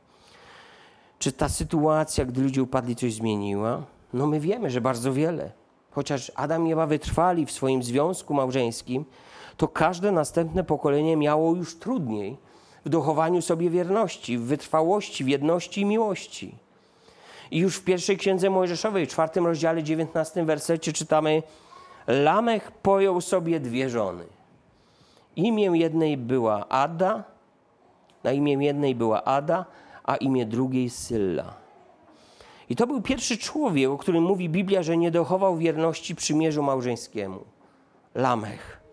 [1.19, 3.83] Czy ta sytuacja, gdy ludzie upadli, coś zmieniła?
[4.13, 5.51] No my wiemy, że bardzo wiele.
[5.91, 9.05] Chociaż Adam i Ewa wytrwali w swoim związku małżeńskim,
[9.57, 12.37] to każde następne pokolenie miało już trudniej
[12.85, 16.55] w dochowaniu sobie wierności, w wytrwałości, w jedności i miłości.
[17.51, 21.43] I już w pierwszej księdze Mojżeszowej, czwartym rozdziale, dziewiętnastym wersecie czytamy
[22.07, 24.23] Lamech pojął sobie dwie żony.
[25.35, 27.23] Imię jednej była Ada,
[28.23, 29.65] na imię jednej była Ada,
[30.03, 31.62] a imię drugiej Sylla.
[32.69, 37.39] I to był pierwszy człowiek, o którym mówi Biblia, że nie dochował wierności przymierzu małżeńskiemu.
[38.15, 38.83] Lamech.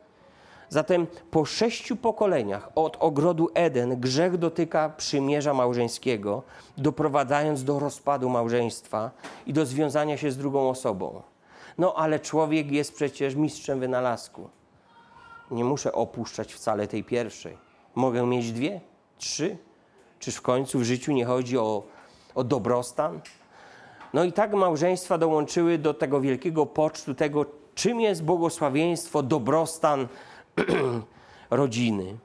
[0.68, 6.42] Zatem po sześciu pokoleniach od ogrodu Eden grzech dotyka przymierza małżeńskiego,
[6.78, 9.10] doprowadzając do rozpadu małżeństwa
[9.46, 11.22] i do związania się z drugą osobą.
[11.78, 14.48] No ale człowiek jest przecież mistrzem wynalazku.
[15.50, 17.56] Nie muszę opuszczać wcale tej pierwszej.
[17.94, 18.80] Mogę mieć dwie,
[19.18, 19.56] trzy.
[20.18, 21.82] Czyż w końcu w życiu nie chodzi o,
[22.34, 23.20] o dobrostan?
[24.12, 30.08] No i tak małżeństwa dołączyły do tego wielkiego pocztu tego, czym jest błogosławieństwo, dobrostan
[31.50, 32.16] rodziny.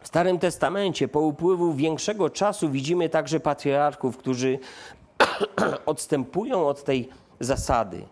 [0.00, 4.58] W Starym Testamencie po upływu większego czasu widzimy także patriarchów, którzy
[5.86, 7.08] odstępują od tej
[7.40, 8.02] zasady.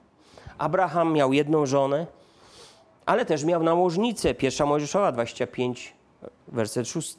[0.59, 2.07] Abraham miał jedną żonę,
[3.07, 4.35] ale też miał nałożnicę.
[4.35, 5.95] Pierwsza Mojżeszowa 25,
[6.49, 7.17] werset 6.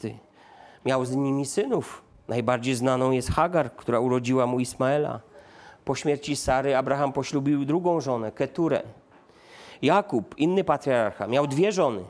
[0.86, 2.02] Miał z nimi synów.
[2.28, 5.20] Najbardziej znaną jest Hagar, która urodziła mu Ismaela.
[5.86, 8.82] Po śmierci Sary Abraham poślubił drugą żonę, Keturę.
[9.82, 12.04] Jakub, inny patriarcha, miał dwie żony.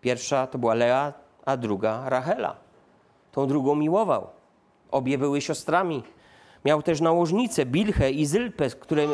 [0.00, 1.12] Pierwsza to była Lea,
[1.44, 2.56] a druga Rachela.
[3.32, 4.26] Tą drugą miłował.
[4.90, 6.02] Obie były siostrami.
[6.64, 8.70] Miał też nałożnicę Bilchę i Zylpę,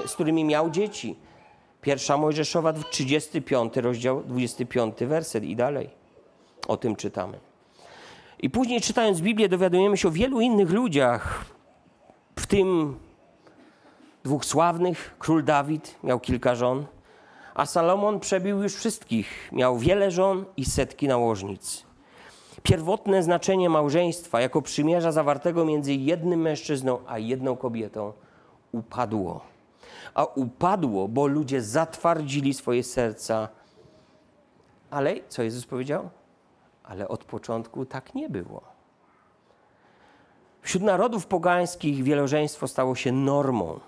[0.07, 1.16] z którymi miał dzieci.
[1.81, 5.90] Pierwsza Mojżeszowa, 35 rozdział, 25 werset i dalej.
[6.68, 7.38] O tym czytamy.
[8.40, 11.44] I później czytając Biblię dowiadujemy się o wielu innych ludziach,
[12.38, 12.96] w tym
[14.24, 15.14] dwóch sławnych.
[15.18, 16.87] Król Dawid miał kilka żon,
[17.54, 19.52] a Salomon przebił już wszystkich.
[19.52, 21.84] Miał wiele żon i setki nałożnic.
[22.62, 28.12] Pierwotne znaczenie małżeństwa jako przymierza zawartego między jednym mężczyzną a jedną kobietą
[28.72, 29.40] upadło.
[30.14, 33.48] A upadło, bo ludzie zatwardzili swoje serca.
[34.90, 36.10] Ale co Jezus powiedział?
[36.84, 38.62] Ale od początku tak nie było.
[40.62, 43.80] Wśród narodów pogańskich wielożeństwo stało się normą.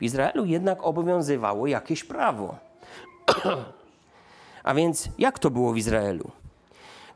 [0.00, 2.56] W Izraelu jednak obowiązywało jakieś prawo.
[4.64, 6.30] A więc jak to było w Izraelu?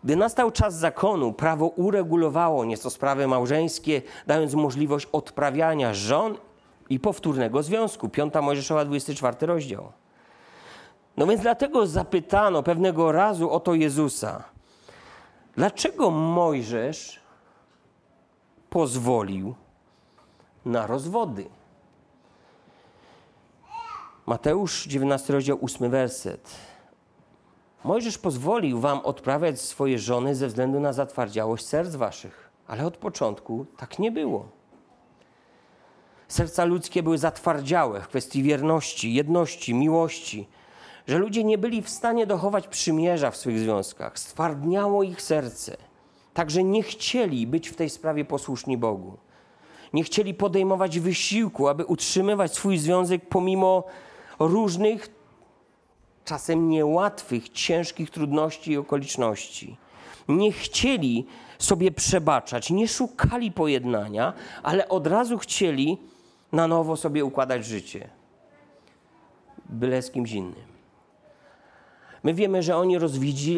[0.05, 6.37] Gdy nastał czas zakonu, prawo uregulowało nieco sprawy małżeńskie, dając możliwość odprawiania żon
[6.91, 8.09] i powtórnego związku.
[8.09, 9.93] 5 Mojżeszowa, 24 rozdział.
[11.17, 14.45] No więc dlatego zapytano pewnego razu o to Jezusa.
[15.57, 17.21] Dlaczego Mojżesz
[18.71, 19.55] pozwolił
[20.65, 21.45] na rozwody?
[24.31, 26.51] Mateusz 19 rozdział 8 werset.
[27.85, 33.67] Mojżesz pozwolił wam odprawiać swoje żony ze względu na zatwardziałość serc waszych, ale od początku
[33.77, 34.49] tak nie było.
[36.29, 40.49] Serca ludzkie były zatwardziałe w kwestii wierności, jedności, miłości,
[41.07, 44.19] że ludzie nie byli w stanie dochować przymierza w swych związkach.
[44.19, 45.77] Stwardniało ich serce,
[46.35, 49.17] także nie chcieli być w tej sprawie posłuszni Bogu.
[49.93, 53.85] Nie chcieli podejmować wysiłku, aby utrzymywać swój związek pomimo
[54.41, 55.09] różnych,
[56.25, 59.77] czasem niełatwych, ciężkich trudności i okoliczności.
[60.29, 61.27] Nie chcieli
[61.59, 65.99] sobie przebaczać, nie szukali pojednania, ale od razu chcieli
[66.53, 68.09] na nowo sobie układać życie.
[69.69, 70.71] Byle z kimś innym.
[72.23, 72.99] My wiemy, że oni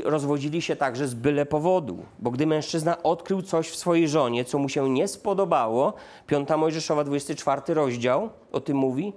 [0.05, 4.59] rozwodzili, się także z byle powodu, bo gdy mężczyzna odkrył coś w swojej żonie, co
[4.59, 5.95] mu się nie spodobało,
[6.27, 9.12] 5 Mojżeszowa 24 rozdział o tym mówi,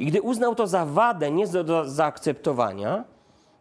[0.00, 3.04] i gdy uznał to za wadę nie do zaakceptowania,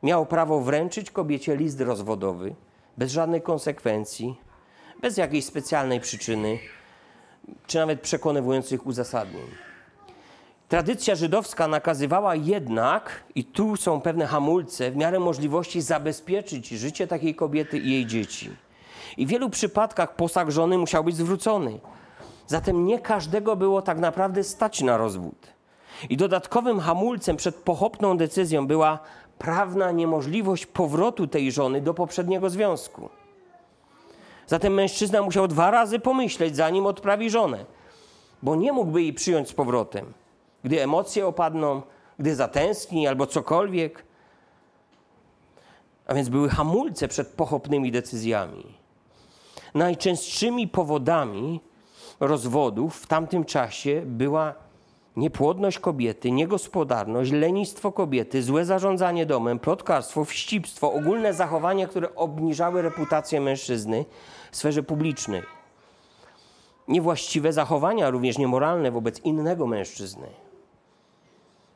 [0.04, 2.56] miał prawo wręczyć kobiecie list rozwodowy,
[2.98, 4.36] bez żadnej konsekwencji,
[5.02, 6.60] bez jakiejś specjalnej przyczyny,
[7.68, 9.46] czy nawet przekonywujących uzasadnień.
[10.70, 17.36] Tradycja żydowska nakazywała jednak, i tu są pewne hamulce, w miarę możliwości zabezpieczyć życie takiej
[17.36, 18.50] kobiety i jej dzieci.
[19.18, 21.80] I w wielu przypadkach posag żony musiał być zwrócony.
[22.48, 25.59] Zatem nie każdego było tak naprawdę stać na rozwód.
[26.10, 29.00] I dodatkowym hamulcem przed pochopną decyzją była
[29.38, 33.10] prawna niemożliwość powrotu tej żony do poprzedniego związku.
[34.48, 37.66] Zatem mężczyzna musiał dwa razy pomyśleć, zanim odprawi żonę,
[38.44, 40.14] bo nie mógłby jej przyjąć z powrotem
[40.64, 41.82] gdy emocje opadną,
[42.20, 44.06] gdy zatęskni albo cokolwiek.
[46.08, 48.66] A więc były hamulce przed pochopnymi decyzjami.
[49.74, 51.62] Najczęstszymi powodami
[52.20, 54.54] rozwodów w tamtym czasie była
[55.20, 63.42] niepłodność kobiety, niegospodarność, lenistwo kobiety, złe zarządzanie domem, plotkarstwo, wścibstwo, ogólne zachowania, które obniżały reputację
[63.42, 64.06] mężczyzny
[64.52, 65.42] w sferze publicznej.
[66.88, 70.28] Niewłaściwe zachowania, również niemoralne wobec innego mężczyzny.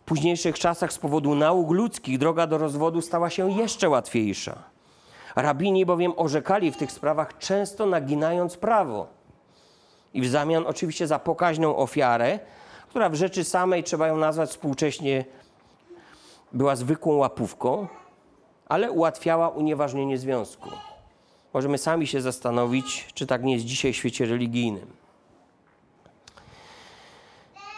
[0.02, 4.64] W późniejszych czasach z powodu nauk ludzkich droga do rozwodu stała się jeszcze łatwiejsza.
[5.36, 9.08] Rabini bowiem orzekali w tych sprawach często naginając prawo.
[10.14, 12.40] I w zamian oczywiście za pokaźną ofiarę,
[12.94, 15.26] która w rzeczy samej trzeba ją nazwać współcześnie
[16.52, 17.88] była zwykłą łapówką,
[18.68, 20.70] ale ułatwiała unieważnienie związku.
[21.54, 24.88] Możemy sami się zastanowić, czy tak nie jest dzisiaj w świecie religijnym.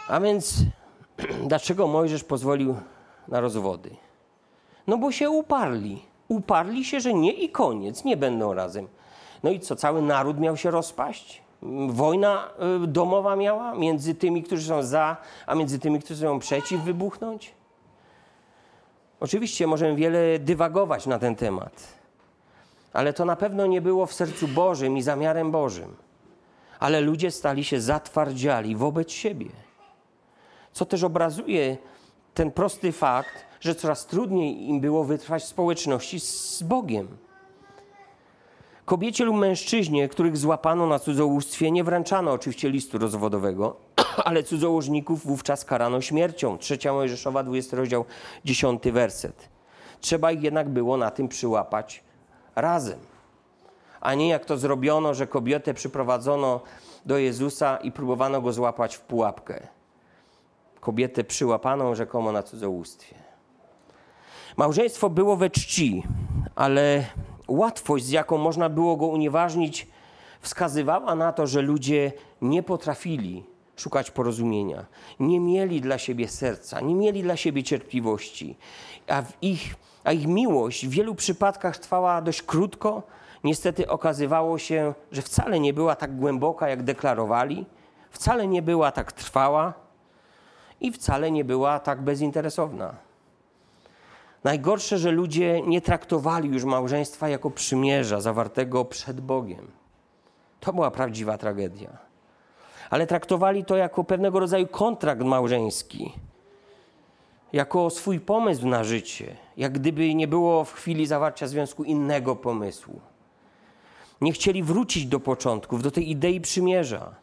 [0.08, 0.54] A więc
[1.48, 2.76] dlaczego Mojżesz pozwolił
[3.28, 3.90] na rozwody?
[4.86, 6.02] No bo się uparli.
[6.28, 8.88] Uparli się, że nie i koniec, nie będą razem.
[9.42, 11.45] No i co, cały naród miał się rozpaść?
[11.88, 12.48] Wojna
[12.84, 17.54] y, domowa miała między tymi, którzy są za, a między tymi, którzy są przeciw, wybuchnąć?
[19.20, 21.82] Oczywiście możemy wiele dywagować na ten temat,
[22.92, 25.96] ale to na pewno nie było w sercu Bożym i zamiarem Bożym.
[26.80, 29.46] Ale ludzie stali się zatwardziali wobec siebie
[30.76, 31.76] co też obrazuje
[32.34, 37.08] ten prosty fakt, że coraz trudniej im było wytrwać w społeczności z Bogiem.
[38.86, 43.76] Kobiecie lub mężczyźnie, których złapano na cudzołóstwie, nie wręczano oczywiście listu rozwodowego,
[44.24, 46.58] ale cudzołożników wówczas karano śmiercią.
[46.58, 48.04] Trzecia Mojżeszowa, 20 rozdział,
[48.44, 49.48] 10 werset.
[50.00, 52.04] Trzeba ich jednak było na tym przyłapać
[52.56, 52.98] razem.
[54.00, 56.60] A nie jak to zrobiono, że kobietę przyprowadzono
[57.06, 59.76] do Jezusa i próbowano go złapać w pułapkę
[60.86, 63.14] kobietę przyłapaną rzekomo na cudzołóstwie.
[64.56, 66.02] Małżeństwo było we czci,
[66.54, 67.04] ale
[67.48, 69.86] łatwość, z jaką można było go unieważnić,
[70.40, 73.44] wskazywała na to, że ludzie nie potrafili
[73.76, 74.84] szukać porozumienia.
[75.20, 78.56] Nie mieli dla siebie serca, nie mieli dla siebie cierpliwości,
[79.08, 79.74] a, ich,
[80.04, 83.02] a ich miłość w wielu przypadkach trwała dość krótko.
[83.44, 87.66] Niestety okazywało się, że wcale nie była tak głęboka, jak deklarowali,
[88.10, 89.74] wcale nie była tak trwała
[90.80, 93.05] i wcale nie była tak bezinteresowna.
[94.46, 99.70] Najgorsze, że ludzie nie traktowali już małżeństwa jako przymierza zawartego przed Bogiem.
[100.60, 101.98] To była prawdziwa tragedia.
[102.90, 106.12] Ale traktowali to jako pewnego rodzaju kontrakt małżeński,
[107.52, 113.00] jako swój pomysł na życie, jak gdyby nie było w chwili zawarcia związku innego pomysłu.
[114.20, 117.14] Nie chcieli wrócić do początków, do tej idei przymierza.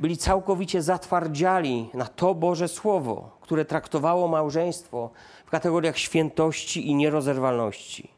[0.00, 5.10] Byli całkowicie zatwardziali na to Boże Słowo, które traktowało małżeństwo
[5.48, 8.10] w kategoriach świętości i nierozerwalności.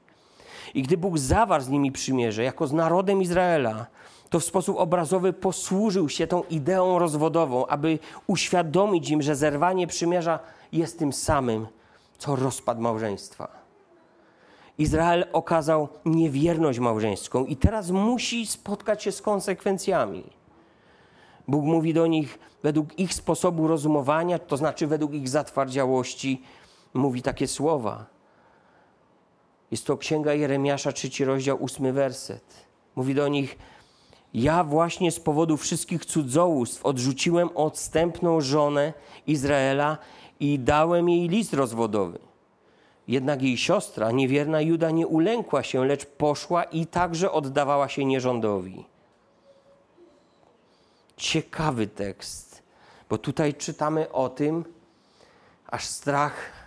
[0.74, 3.86] I gdy Bóg zawarł z nimi przymierze, jako z narodem Izraela,
[4.30, 10.38] to w sposób obrazowy posłużył się tą ideą rozwodową, aby uświadomić im, że zerwanie przymierza
[10.72, 11.66] jest tym samym,
[12.18, 13.48] co rozpad małżeństwa.
[14.78, 20.24] Izrael okazał niewierność małżeńską i teraz musi spotkać się z konsekwencjami.
[21.48, 26.42] Bóg mówi do nich według ich sposobu rozumowania, to znaczy według ich zatwardziałości,
[26.94, 28.06] mówi takie słowa.
[29.70, 32.44] Jest to księga Jeremiasza, trzeci rozdział, ósmy werset.
[32.96, 33.58] Mówi do nich:
[34.34, 38.92] Ja właśnie z powodu wszystkich cudzołóstw odrzuciłem odstępną żonę
[39.26, 39.98] Izraela
[40.40, 42.18] i dałem jej list rozwodowy.
[43.08, 48.84] Jednak jej siostra, niewierna Juda, nie ulękła się, lecz poszła i także oddawała się nierządowi.
[51.16, 52.62] Ciekawy tekst,
[53.08, 54.64] bo tutaj czytamy o tym,
[55.66, 56.59] aż strach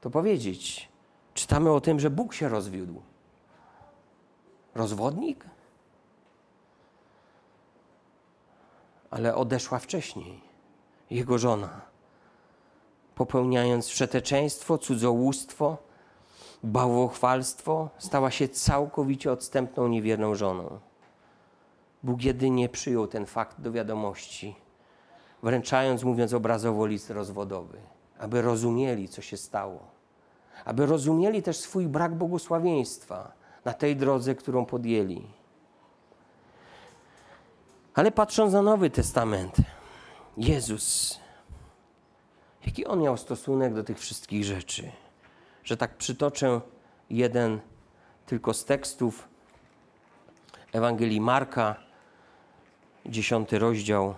[0.00, 0.88] to powiedzieć.
[1.34, 3.02] Czytamy o tym, że Bóg się rozwiódł.
[4.74, 5.44] Rozwodnik?
[9.10, 10.40] Ale odeszła wcześniej.
[11.10, 11.80] Jego żona.
[13.14, 15.76] Popełniając wszeteczeństwo, cudzołóstwo,
[16.62, 20.78] bałwochwalstwo, stała się całkowicie odstępną, niewierną żoną.
[22.02, 24.56] Bóg jedynie przyjął ten fakt do wiadomości,
[25.42, 27.78] wręczając, mówiąc obrazowo, list rozwodowy
[28.20, 29.80] aby rozumieli, co się stało,
[30.64, 33.32] aby rozumieli też swój brak błogosławieństwa
[33.64, 35.26] na tej drodze, którą podjęli.
[37.94, 39.56] Ale patrząc na Nowy Testament,
[40.36, 41.18] Jezus,
[42.66, 44.92] jaki on miał stosunek do tych wszystkich rzeczy,
[45.64, 46.60] że tak przytoczę
[47.10, 47.60] jeden
[48.26, 49.28] tylko z tekstów
[50.72, 51.76] Ewangelii Marka,
[53.06, 54.14] dziesiąty rozdział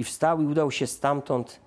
[0.00, 1.60] i wstał i udał się stamtąd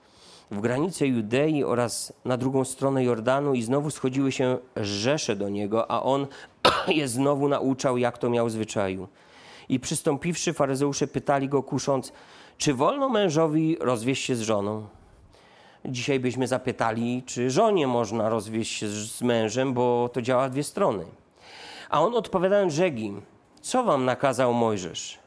[0.51, 5.91] w granice Judei oraz na drugą stronę Jordanu i znowu schodziły się rzesze do niego,
[5.91, 6.27] a on
[6.88, 9.07] je znowu nauczał, jak to miał zwyczaju.
[9.69, 12.13] I przystąpiwszy, faryzeusze pytali go, kusząc,
[12.57, 14.88] czy wolno mężowi rozwieść się z żoną?
[15.86, 21.05] Dzisiaj byśmy zapytali, czy żonie można rozwieść się z mężem, bo to działa dwie strony.
[21.89, 23.21] A on odpowiadając, rzekł
[23.61, 25.19] co wam nakazał Mojżesz?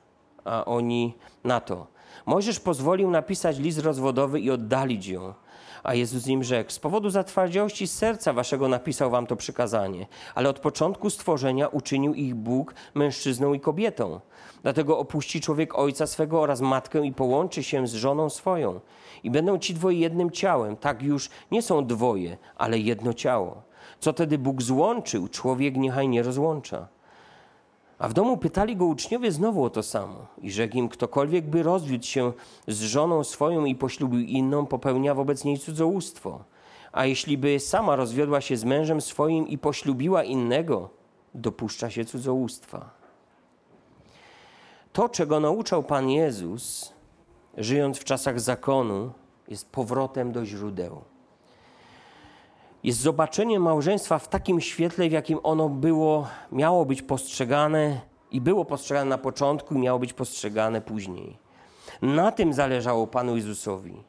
[0.45, 1.96] A oni na to,
[2.27, 5.35] Mojżesz pozwolił napisać list rozwodowy i oddalić ją.
[5.83, 10.59] A Jezus im rzekł: Z powodu zatwardziałości serca waszego napisał wam to przykazanie, ale od
[10.59, 14.21] początku stworzenia uczynił ich Bóg mężczyzną i kobietą.
[14.63, 18.81] Dlatego opuści człowiek ojca swego oraz matkę i połączy się z żoną swoją.
[19.23, 20.77] I będą ci dwoje jednym ciałem.
[20.77, 23.63] Tak już nie są dwoje, ale jedno ciało.
[24.01, 26.89] Co tedy Bóg złączył, człowiek niechaj nie rozłącza.
[27.99, 30.27] A w domu pytali go uczniowie znowu o to samo.
[30.43, 32.33] I rzekł im, ktokolwiek by rozwiódł się
[32.69, 36.45] z żoną swoją i poślubił inną, popełnia wobec niej cudzołóstwo.
[36.93, 40.89] A jeśli by sama rozwiodła się z mężem swoim i poślubiła innego,
[41.35, 42.91] dopuszcza się cudzołóstwa.
[44.93, 46.93] To, czego nauczał Pan Jezus,
[47.57, 49.13] żyjąc w czasach zakonu,
[49.49, 51.16] jest powrotem do źródeł
[52.87, 58.65] jest zobaczenie małżeństwa w takim świetle, w jakim ono było, miało być postrzegane i było
[58.65, 61.39] postrzegane na początku i miało być postrzegane później.
[62.03, 64.03] Na tym zależało Panu Jezusowi,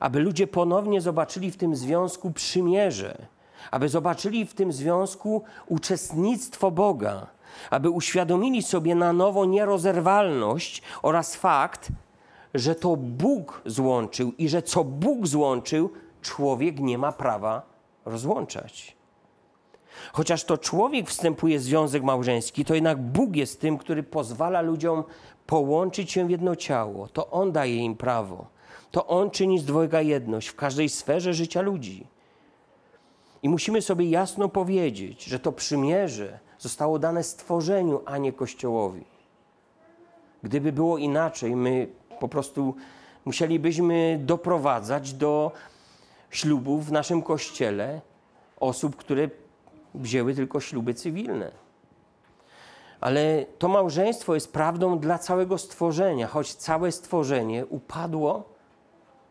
[0.00, 3.26] aby ludzie ponownie zobaczyli w tym związku przymierze,
[3.70, 7.26] aby zobaczyli w tym związku uczestnictwo Boga,
[7.70, 11.88] aby uświadomili sobie na nowo nierozerwalność oraz fakt,
[12.54, 15.90] że to Bóg złączył i że co Bóg złączył,
[16.22, 17.71] człowiek nie ma prawa
[18.04, 18.96] rozłączać.
[20.12, 25.04] Chociaż to człowiek wstępuje w związek małżeński, to jednak Bóg jest tym, który pozwala ludziom
[25.46, 27.08] połączyć się w jedno ciało.
[27.08, 28.46] To On daje im prawo.
[28.90, 32.06] To On czyni z dwojga jedność w każdej sferze życia ludzi.
[33.42, 39.04] I musimy sobie jasno powiedzieć, że to przymierze zostało dane stworzeniu, a nie Kościołowi.
[40.42, 41.88] Gdyby było inaczej, my
[42.20, 42.74] Po prostu
[43.24, 45.52] musielibyśmy doprowadzać do
[46.32, 48.00] ślubów w naszym kościele
[48.60, 49.30] osób, które
[49.94, 51.50] wzięły tylko śluby cywilne.
[53.00, 58.44] Ale to małżeństwo jest prawdą dla całego stworzenia, choć całe stworzenie upadło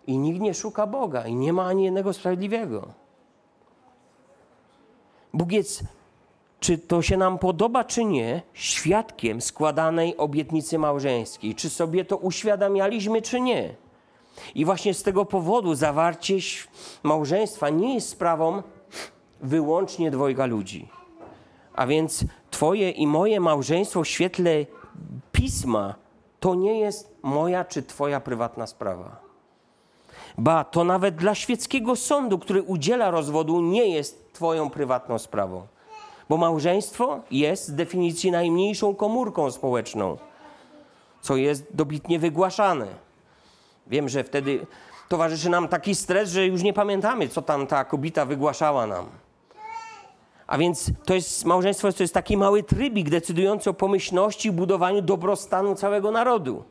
[0.08, 2.88] i nikt nie szuka Boga i nie ma ani jednego sprawiedliwego.
[5.34, 5.84] Bóg jest,
[6.60, 11.56] czy to się nam podoba, czy nie, świadkiem składanej obietnicy małżeńskiej.
[11.56, 13.76] Czy sobie to uświadamialiśmy, czy nie.
[14.56, 16.38] I właśnie z tego powodu zawarcie
[17.04, 18.64] małżeństwa nie jest sprawą
[19.42, 20.88] wyłącznie dwojga ludzi.
[21.76, 24.66] A więc Twoje i moje małżeństwo w świetle
[25.32, 25.96] pisma
[26.40, 29.32] to nie jest moja czy Twoja prywatna sprawa.
[30.38, 35.68] Ba, to nawet dla świeckiego sądu, który udziela rozwodu, nie jest Twoją prywatną sprawą.
[36.30, 40.18] Bo małżeństwo jest z definicji najmniejszą komórką społeczną,
[41.22, 42.88] co jest dobitnie wygłaszane.
[43.88, 44.66] Wiem, że wtedy
[45.10, 49.06] towarzyszy nam taki stres, że już nie pamiętamy, co tam ta kobieta wygłaszała nam.
[50.48, 55.02] A więc to jest małżeństwo, to jest taki mały trybik decydujący o pomyślności i budowaniu
[55.02, 56.64] dobrostanu całego narodu.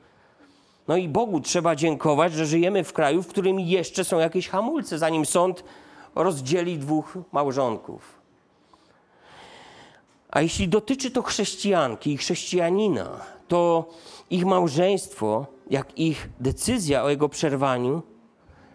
[0.88, 4.98] No i Bogu trzeba dziękować, że żyjemy w kraju, w którym jeszcze są jakieś hamulce,
[4.98, 5.64] zanim sąd
[6.14, 8.20] rozdzieli dwóch małżonków.
[10.30, 13.20] A jeśli dotyczy to chrześcijanki i chrześcijanina,
[13.50, 13.88] to
[14.30, 18.02] ich małżeństwo, jak ich decyzja o jego przerwaniu,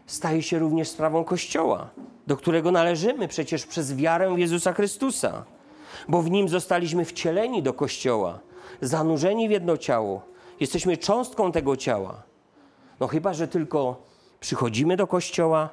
[0.06, 1.90] staje się również sprawą Kościoła,
[2.28, 5.46] do którego należymy przecież przez wiarę Jezusa Chrystusa,
[6.08, 8.40] bo w nim zostaliśmy wcieleni do Kościoła,
[8.82, 10.22] zanurzeni w jedno ciało.
[10.60, 12.24] Jesteśmy cząstką tego ciała.
[13.00, 14.02] No chyba, że tylko
[14.40, 15.70] przychodzimy do Kościoła,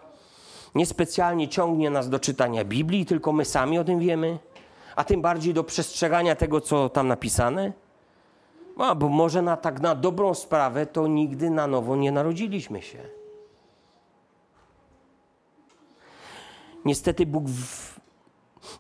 [0.75, 4.39] niespecjalnie ciągnie nas do czytania Biblii, tylko my sami o tym wiemy,
[4.97, 7.82] a tym bardziej do przestrzegania tego, co tam napisane.
[8.79, 12.99] A, bo może na tak na dobrą sprawę to nigdy na nowo nie narodziliśmy się.
[16.85, 18.01] Niestety Bóg w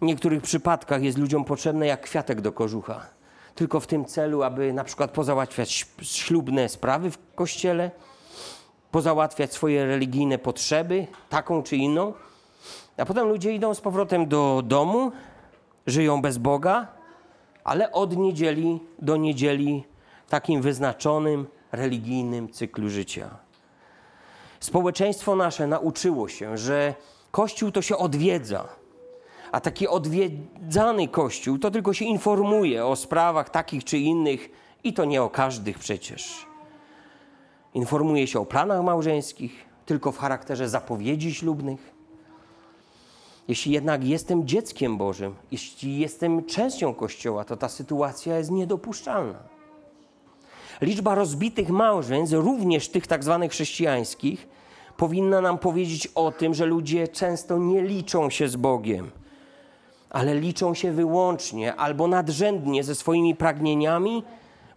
[0.02, 3.06] niektórych przypadkach jest ludziom potrzebny jak kwiatek do kożucha.
[3.54, 7.90] Tylko w tym celu, aby na przykład pozałatwiać ślubne sprawy w kościele,
[8.90, 12.12] pozałatwiać swoje religijne potrzeby, taką czy inną.
[12.96, 15.12] A potem ludzie idą z powrotem do domu,
[15.86, 17.01] żyją bez Boga,
[17.64, 19.84] ale od niedzieli do niedzieli
[20.26, 23.30] w takim wyznaczonym religijnym cyklu życia.
[24.60, 26.94] Społeczeństwo nasze nauczyło się, że
[27.30, 28.68] Kościół to się odwiedza,
[29.52, 34.50] a taki odwiedzany Kościół to tylko się informuje o sprawach takich czy innych
[34.84, 36.46] i to nie o każdych przecież.
[37.74, 41.91] Informuje się o planach małżeńskich tylko w charakterze zapowiedzi ślubnych.
[43.48, 49.38] Jeśli jednak jestem dzieckiem Bożym, jeśli jestem częścią Kościoła, to ta sytuacja jest niedopuszczalna.
[50.80, 54.48] Liczba rozbitych małżeństw, również tych tak zwanych chrześcijańskich,
[54.96, 59.10] powinna nam powiedzieć o tym, że ludzie często nie liczą się z Bogiem,
[60.10, 64.22] ale liczą się wyłącznie albo nadrzędnie ze swoimi pragnieniami,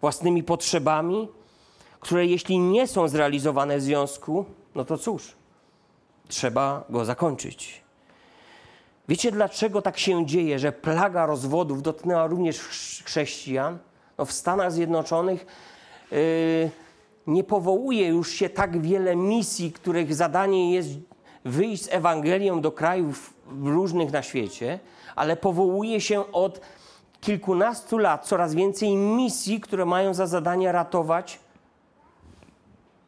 [0.02, 1.28] własnymi potrzebami,
[2.00, 4.46] które jeśli nie są zrealizowane w związku,
[4.76, 5.36] no to cóż,
[6.28, 7.85] trzeba go zakończyć.
[9.08, 12.60] Wiecie, dlaczego tak się dzieje, że plaga rozwodów dotknęła również
[13.06, 13.78] chrześcijan?
[14.18, 15.46] No w Stanach Zjednoczonych
[16.12, 16.70] yy,
[17.28, 20.90] nie powołuje już się tak wiele misji, których zadanie jest
[21.46, 23.34] wyjść z Ewangelią do krajów
[23.64, 24.80] różnych na świecie,
[25.16, 26.62] ale powołuje się od
[27.22, 31.40] kilkunastu lat coraz więcej misji, które mają za zadanie ratować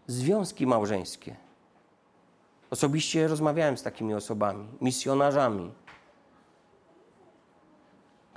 [0.07, 1.35] związki małżeńskie.
[2.69, 5.71] Osobiście rozmawiałem z takimi osobami, misjonarzami.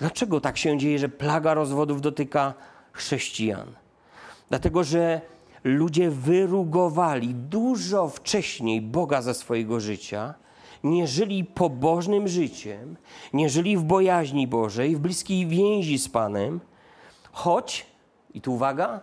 [0.00, 2.54] Dlaczego tak się dzieje, że plaga rozwodów dotyka
[2.92, 3.68] chrześcijan?
[4.48, 5.20] Dlatego, że
[5.64, 10.34] ludzie wyrugowali dużo wcześniej Boga ze swojego życia,
[10.84, 12.96] nie żyli pobożnym życiem,
[13.32, 16.60] nie żyli w bojaźni Bożej, w bliskiej więzi z Panem,
[17.32, 17.86] choć,
[18.34, 19.00] i tu uwaga,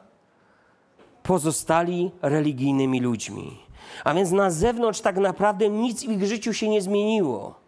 [1.23, 3.57] pozostali religijnymi ludźmi.
[4.03, 7.66] A więc na zewnątrz tak naprawdę nic w ich życiu się nie zmieniło.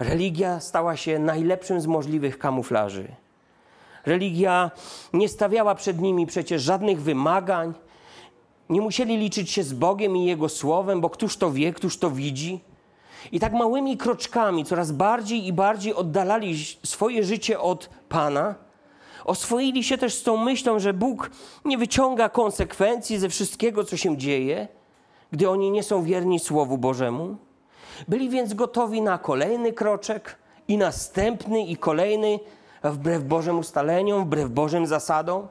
[0.00, 3.08] Religia stała się najlepszym z możliwych kamuflaży.
[4.06, 4.70] Religia
[5.12, 7.74] nie stawiała przed nimi przecież żadnych wymagań,
[8.70, 12.10] nie musieli liczyć się z Bogiem i Jego Słowem, bo któż to wie, któż to
[12.10, 12.60] widzi.
[13.32, 18.54] I tak małymi kroczkami coraz bardziej i bardziej oddalali swoje życie od Pana.
[19.24, 21.30] Oswoili się też z tą myślą, że Bóg
[21.64, 24.68] nie wyciąga konsekwencji ze wszystkiego, co się dzieje,
[25.32, 27.36] gdy oni nie są wierni Słowu Bożemu.
[28.08, 30.36] Byli więc gotowi na kolejny kroczek
[30.68, 32.38] i następny i kolejny,
[32.84, 35.48] wbrew Bożym ustaleniom, wbrew Bożym zasadom.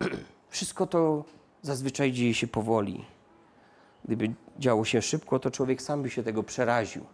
[0.50, 1.24] Wszystko to
[1.62, 3.04] zazwyczaj dzieje się powoli.
[4.04, 7.04] Gdyby działo się szybko, to człowiek sam by się tego przeraził,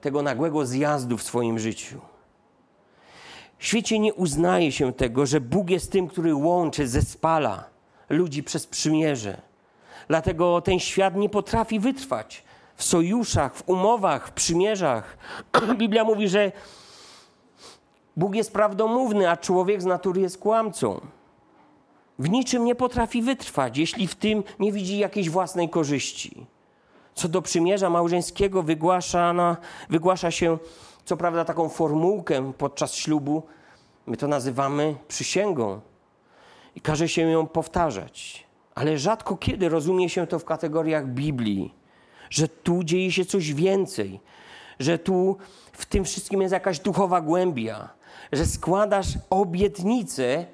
[0.00, 2.00] tego nagłego zjazdu w swoim życiu.
[3.58, 7.64] W świecie nie uznaje się tego, że Bóg jest tym, który łączy, zespala
[8.08, 9.40] ludzi przez przymierze.
[10.08, 12.44] Dlatego ten świat nie potrafi wytrwać
[12.80, 15.18] w sojuszach, w umowach, w przymierzach.
[15.78, 16.52] Biblia mówi, że
[18.16, 21.00] Bóg jest prawdomówny, a człowiek z natury jest kłamcą.
[22.18, 26.46] W niczym nie potrafi wytrwać, jeśli w tym nie widzi jakiejś własnej korzyści.
[27.14, 30.58] Co do przymierza małżeńskiego wygłasza, się,
[31.04, 33.42] co prawda, taką formułkę podczas ślubu.
[34.06, 35.80] My to nazywamy przysięgą
[36.76, 38.46] i każe się ją powtarzać.
[38.74, 41.79] Ale rzadko kiedy rozumie się to w kategoriach Biblii,
[42.30, 44.20] że tu dzieje się coś więcej,
[44.80, 45.36] że tu
[45.72, 47.88] w tym wszystkim jest jakaś duchowa głębia,
[48.32, 50.46] że składasz obietnicę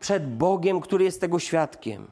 [0.00, 2.06] przed Bogiem, który jest tego świadkiem,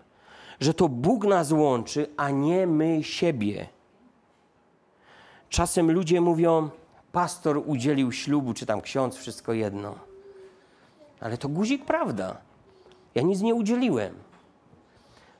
[0.61, 3.69] że to Bóg nas łączy, a nie my siebie.
[5.49, 6.71] Czasem ludzie mówią,
[7.13, 9.95] pastor udzielił ślubu, czy tam ksiądz, wszystko jedno.
[11.21, 12.37] Ale to guzik prawda.
[13.15, 14.24] Ja nic nie udzieliłem.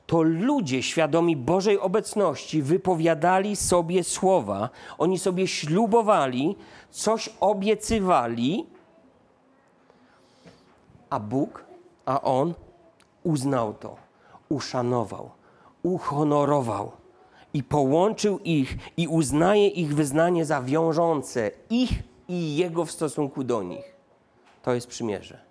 [0.07, 6.55] To ludzie świadomi Bożej obecności wypowiadali sobie słowa, oni sobie ślubowali,
[6.89, 8.65] coś obiecywali,
[11.09, 11.65] a Bóg,
[12.05, 12.53] a On
[13.23, 13.95] uznał to,
[14.49, 15.29] uszanował,
[15.83, 16.91] uhonorował
[17.53, 21.91] i połączył ich i uznaje ich wyznanie za wiążące ich
[22.27, 23.95] i Jego w stosunku do nich.
[24.63, 25.44] To jest przymierze.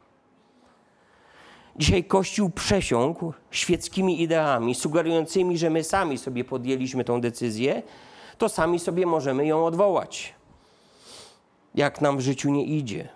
[1.76, 7.82] Dzisiaj Kościół przesiąkł świeckimi ideami, sugerującymi, że my sami sobie podjęliśmy tą decyzję,
[8.38, 10.34] to sami sobie możemy ją odwołać,
[11.74, 13.08] jak nam w życiu nie idzie.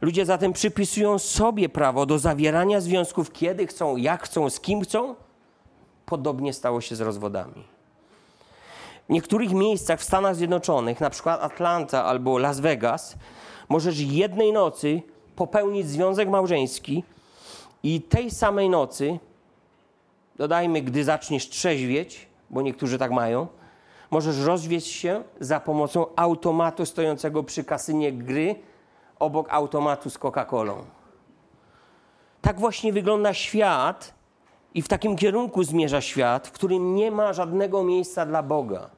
[0.00, 5.14] Ludzie zatem przypisują sobie prawo do zawierania związków, kiedy chcą, jak chcą, z kim chcą.
[6.06, 7.64] Podobnie stało się z rozwodami.
[9.08, 13.16] W niektórych miejscach w Stanach Zjednoczonych, na przykład Atlanta albo Las Vegas,
[13.68, 15.02] możesz jednej nocy
[15.36, 17.04] popełnić związek małżeński
[17.82, 19.18] i tej samej nocy,
[20.36, 23.46] dodajmy, gdy zaczniesz trzeźwieć, bo niektórzy tak mają,
[24.10, 28.54] możesz rozwieść się za pomocą automatu stojącego przy kasynie gry
[29.18, 30.74] obok automatu z Coca-Colą.
[32.40, 34.14] Tak właśnie wygląda świat
[34.74, 38.90] i w takim kierunku zmierza świat, w którym nie ma żadnego miejsca dla Boga.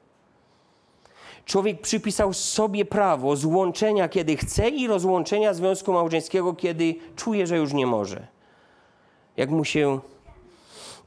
[1.45, 7.73] Człowiek przypisał sobie prawo złączenia, kiedy chce, i rozłączenia związku małżeńskiego, kiedy czuje, że już
[7.73, 8.27] nie może.
[9.37, 9.99] Jak mu się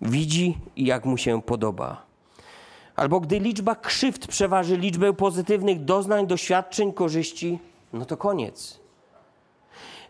[0.01, 2.07] widzi i jak mu się podoba.
[2.97, 7.59] Albo gdy liczba krzywd przeważy liczbę pozytywnych doznań, doświadczeń, korzyści,
[7.93, 8.81] no to koniec.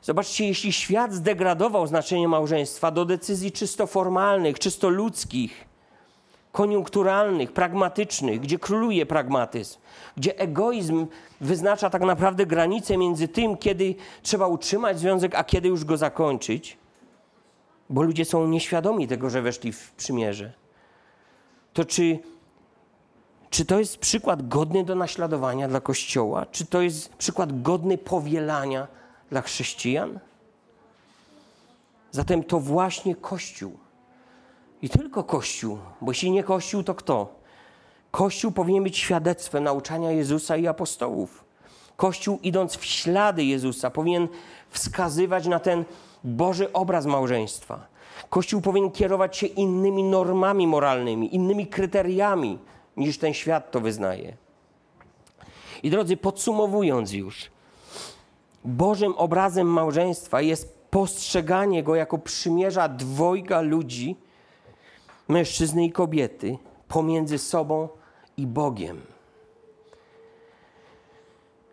[0.03, 5.65] Zobaczcie, jeśli świat zdegradował znaczenie małżeństwa do decyzji czysto formalnych, czysto ludzkich,
[6.53, 9.79] koniunkturalnych, pragmatycznych, gdzie króluje pragmatyzm,
[10.17, 11.07] gdzie egoizm
[11.41, 16.77] wyznacza tak naprawdę granice między tym, kiedy trzeba utrzymać związek, a kiedy już go zakończyć,
[17.91, 20.53] bo ludzie są nieświadomi tego, że weszli w przymierze.
[21.73, 22.19] To czy,
[23.51, 26.47] czy to jest przykład godny do naśladowania dla Kościoła?
[26.47, 28.89] Czy to jest przykład godny powielania
[29.31, 30.19] dla chrześcijan?
[32.11, 33.79] Zatem to właśnie Kościół.
[34.83, 37.35] I tylko Kościół, bo jeśli nie Kościół, to kto?
[38.11, 41.45] Kościół powinien być świadectwem nauczania Jezusa i apostołów.
[41.97, 44.29] Kościół, idąc w ślady Jezusa, powinien
[44.71, 45.85] wskazywać na ten
[46.27, 47.87] Boży obraz małżeństwa.
[48.31, 52.59] Kościół powinien kierować się innymi normami moralnymi, innymi kryteriami,
[52.97, 54.37] niż ten świat to wyznaje.
[55.83, 57.51] I drodzy, podsumowując już,
[58.65, 64.17] Bożym obrazem małżeństwa jest postrzeganie go jako przymierza dwojga ludzi,
[65.29, 66.59] mężczyzny i kobiety,
[66.89, 67.89] pomiędzy sobą
[68.37, 69.16] i Bogiem.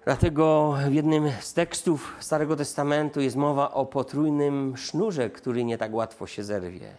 [0.06, 5.94] Dlatego w jednym z tekstów Starego Testamentu jest mowa o potrójnym sznurze, który nie tak
[5.94, 6.98] łatwo się zerwie.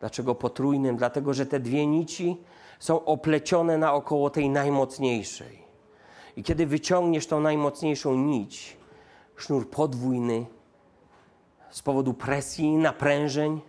[0.00, 0.96] Dlaczego potrójnym?
[0.96, 2.36] Dlatego, że te dwie nici
[2.78, 5.62] są oplecione naokoło tej najmocniejszej.
[6.36, 8.76] I kiedy wyciągniesz tą najmocniejszą nić,
[9.36, 10.46] sznur podwójny,
[11.70, 13.60] z powodu presji, naprężeń,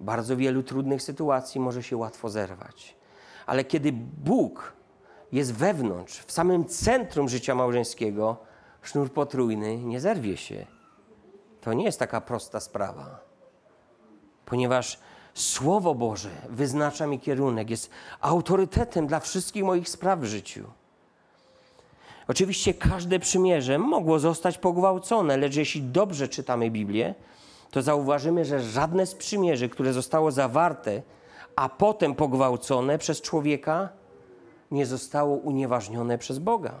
[0.00, 2.96] bardzo wielu trudnych sytuacji może się łatwo zerwać.
[3.46, 3.92] Ale kiedy
[4.24, 4.72] Bóg
[5.34, 8.36] jest wewnątrz, w samym centrum życia małżeńskiego,
[8.82, 10.66] sznur potrójny nie zerwie się.
[11.60, 13.20] To nie jest taka prosta sprawa,
[14.46, 14.98] ponieważ
[15.34, 20.64] Słowo Boże wyznacza mi kierunek, jest autorytetem dla wszystkich moich spraw w życiu.
[22.28, 27.14] Oczywiście każde przymierze mogło zostać pogwałcone, lecz jeśli dobrze czytamy Biblię,
[27.70, 31.02] to zauważymy, że żadne z przymierzy, które zostało zawarte,
[31.56, 33.88] a potem pogwałcone przez człowieka,
[34.74, 36.74] nie zostało unieważnione przez Boga.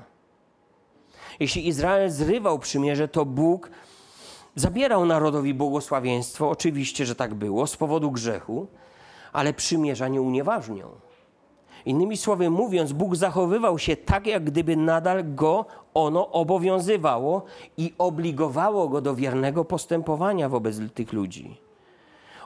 [1.40, 3.70] Jeśli Izrael zrywał przymierze, to Bóg
[4.54, 6.50] zabierał narodowi błogosławieństwo.
[6.50, 8.66] Oczywiście, że tak było z powodu grzechu,
[9.32, 10.90] ale przymierza nie unieważniał.
[11.86, 17.42] Innymi słowy mówiąc, Bóg zachowywał się tak, jak gdyby nadal go ono obowiązywało
[17.76, 21.60] i obligowało go do wiernego postępowania wobec tych ludzi.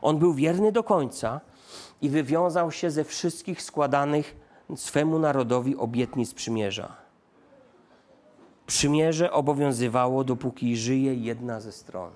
[0.02, 1.40] On był wierny do końca
[2.02, 6.96] i wywiązał się ze wszystkich składanych swemu narodowi obietnic przymierza.
[8.66, 12.10] Przymierze obowiązywało, dopóki żyje jedna ze stron.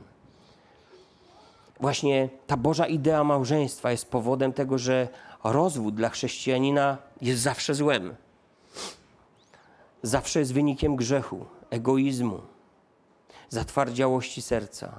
[1.81, 5.09] Właśnie ta Boża idea małżeństwa jest powodem tego, że
[5.45, 8.15] rozwód dla chrześcijanina jest zawsze złem.
[10.03, 12.41] Zawsze jest wynikiem grzechu, egoizmu,
[13.49, 14.93] zatwardziałości serca.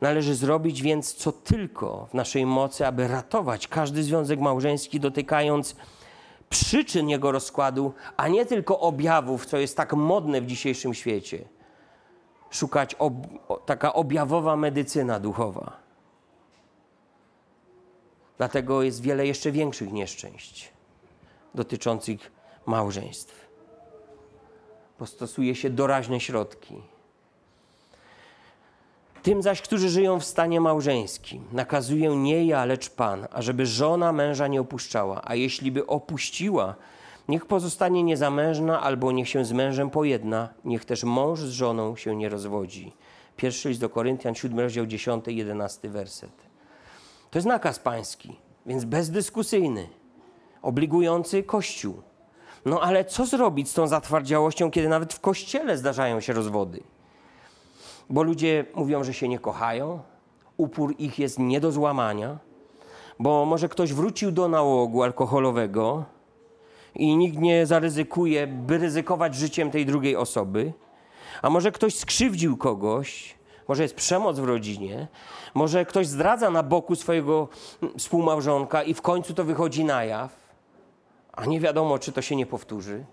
[0.00, 5.76] Należy zrobić więc co tylko w naszej mocy, aby ratować każdy związek małżeński, dotykając
[6.52, 11.44] przyczyn jego rozkładu, a nie tylko objawów, co jest tak modne w dzisiejszym świecie.
[12.50, 13.14] Szukać ob
[13.66, 15.76] taka objawowa medycyna duchowa.
[18.38, 20.72] Dlatego jest wiele jeszcze większych nieszczęść
[21.54, 22.32] dotyczących
[22.66, 23.48] małżeństw.
[24.98, 26.82] Bo stosuje się doraźne środki.
[29.22, 34.48] Tym zaś, którzy żyją w stanie małżeńskim, nakazuje nie ja, lecz Pan, ażeby żona męża
[34.48, 36.74] nie opuszczała, a jeśli by opuściła,
[37.28, 42.16] niech pozostanie niezamężna albo niech się z mężem pojedna, niech też mąż z żoną się
[42.16, 42.92] nie rozwodzi.
[43.36, 46.32] Pierwszy list do Koryntian, 7 rozdział 10, 11 werset.
[47.30, 49.88] To jest nakaz pański, więc bezdyskusyjny,
[50.62, 52.02] obligujący Kościół.
[52.64, 56.82] No ale co zrobić z tą zatwardziałością, kiedy nawet w Kościele zdarzają się rozwody?
[58.12, 60.00] Bo ludzie mówią, że się nie kochają,
[60.56, 62.38] upór ich jest nie do złamania,
[63.18, 66.04] bo może ktoś wrócił do nałogu alkoholowego
[66.94, 70.72] i nikt nie zaryzykuje, by ryzykować życiem tej drugiej osoby,
[71.42, 73.34] a może ktoś skrzywdził kogoś,
[73.68, 75.08] może jest przemoc w rodzinie,
[75.54, 77.48] może ktoś zdradza na boku swojego
[77.98, 80.36] współmałżonka i w końcu to wychodzi na jaw,
[81.32, 83.04] a nie wiadomo, czy to się nie powtórzy.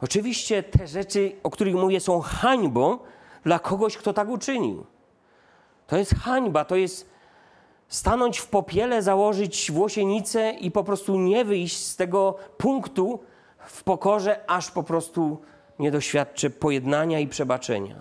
[0.00, 2.98] Oczywiście te rzeczy, o których mówię, są hańbą
[3.44, 4.86] dla kogoś, kto tak uczynił.
[5.86, 7.10] To jest hańba, to jest
[7.88, 13.20] stanąć w popiele, założyć włosienicę i po prostu nie wyjść z tego punktu
[13.58, 15.38] w pokorze, aż po prostu
[15.78, 17.96] nie doświadczy pojednania i przebaczenia.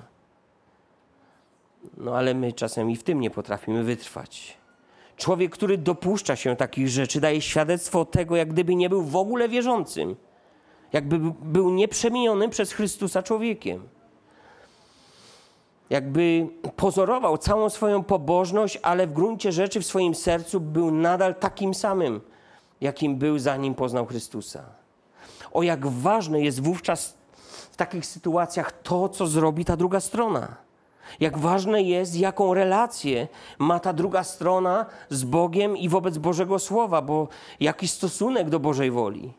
[1.97, 4.57] No ale my czasem i w tym nie potrafimy wytrwać.
[5.17, 9.49] Człowiek, który dopuszcza się takich rzeczy, daje świadectwo tego, jak gdyby nie był w ogóle
[9.49, 10.15] wierzącym,
[10.93, 13.87] jakby był nieprzemienionym przez Chrystusa człowiekiem.
[15.93, 21.73] Jakby pozorował całą swoją pobożność, ale w gruncie rzeczy w swoim sercu był nadal takim
[21.73, 22.21] samym,
[22.81, 24.63] jakim był zanim poznał Chrystusa.
[25.51, 27.17] O jak ważne jest wówczas
[27.71, 30.55] w takich sytuacjach to, co zrobi ta druga strona.
[31.19, 33.27] Jak ważne jest, jaką relację
[33.59, 37.27] ma ta druga strona z Bogiem i wobec Bożego Słowa, bo
[37.59, 39.33] jaki stosunek do Bożej woli.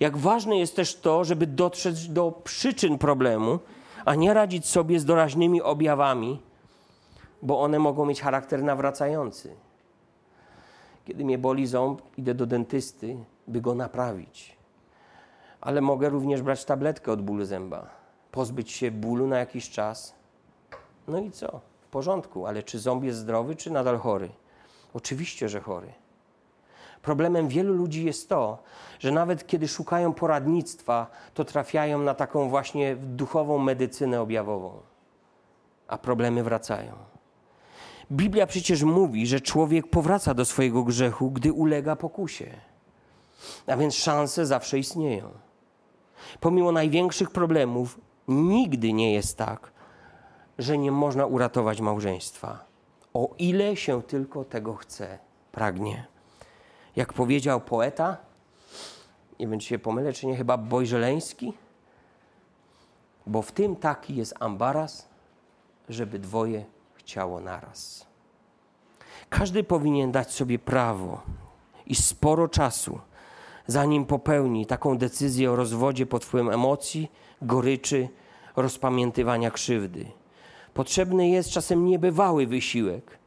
[0.00, 3.58] Jak ważne jest też to, żeby dotrzeć do przyczyn problemu,
[4.04, 6.42] a nie radzić sobie z doraźnymi objawami,
[7.42, 9.54] bo one mogą mieć charakter nawracający.
[11.04, 13.16] Kiedy mnie boli ząb, idę do dentysty,
[13.48, 14.56] by go naprawić.
[15.60, 17.86] Ale mogę również brać tabletkę od bólu zęba,
[18.30, 20.22] pozbyć się bólu na jakiś czas
[21.08, 21.60] no i co?
[21.80, 24.28] W porządku, ale czy ząb jest zdrowy, czy nadal chory?
[24.94, 25.92] Oczywiście, że chory.
[27.02, 28.58] Problemem wielu ludzi jest to,
[28.98, 34.72] że nawet kiedy szukają poradnictwa, to trafiają na taką właśnie duchową medycynę objawową,
[35.88, 36.92] a problemy wracają.
[38.12, 42.50] Biblia przecież mówi, że człowiek powraca do swojego grzechu, gdy ulega pokusie.
[43.66, 45.30] A więc szanse zawsze istnieją.
[46.40, 49.72] Pomimo największych problemów, nigdy nie jest tak,
[50.58, 52.64] że nie można uratować małżeństwa,
[53.14, 55.18] o ile się tylko tego chce,
[55.52, 56.11] pragnie.
[56.96, 58.16] Jak powiedział poeta,
[59.40, 61.52] nie wiem czy się pomylę, czy nie, chyba Bojżeleński,
[63.26, 65.08] bo w tym taki jest ambaras,
[65.88, 66.64] żeby dwoje
[66.94, 68.06] chciało naraz.
[69.30, 71.22] Każdy powinien dać sobie prawo
[71.86, 72.98] i sporo czasu,
[73.66, 77.10] zanim popełni taką decyzję o rozwodzie pod wpływem emocji,
[77.42, 78.08] goryczy,
[78.56, 80.06] rozpamiętywania krzywdy.
[80.74, 83.18] Potrzebny jest czasem niebywały wysiłek,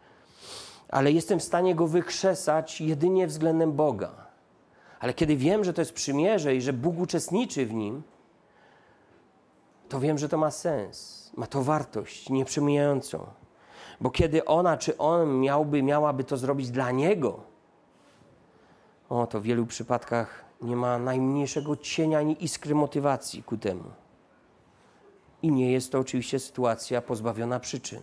[0.89, 4.11] ale jestem w stanie go wykrzesać jedynie względem Boga.
[4.99, 8.03] Ale kiedy wiem, że to jest przymierze i że Bóg uczestniczy w nim,
[9.89, 13.25] to wiem, że to ma sens, ma to wartość nieprzemijającą.
[14.01, 17.39] Bo kiedy ona czy on miałby, miałaby to zrobić dla niego,
[19.09, 23.83] o, to w wielu przypadkach nie ma najmniejszego cienia ani iskry motywacji ku temu.
[25.41, 28.01] I nie jest to oczywiście sytuacja pozbawiona przyczyn.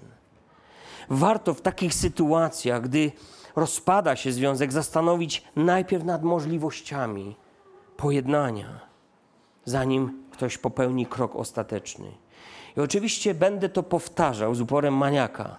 [1.11, 3.13] Warto w takich sytuacjach, gdy
[3.57, 7.37] rozpada się związek, zastanowić najpierw nad możliwościami
[7.97, 8.81] pojednania,
[9.65, 12.13] zanim ktoś popełni krok ostateczny.
[12.77, 15.57] I oczywiście będę to powtarzał z uporem maniaka.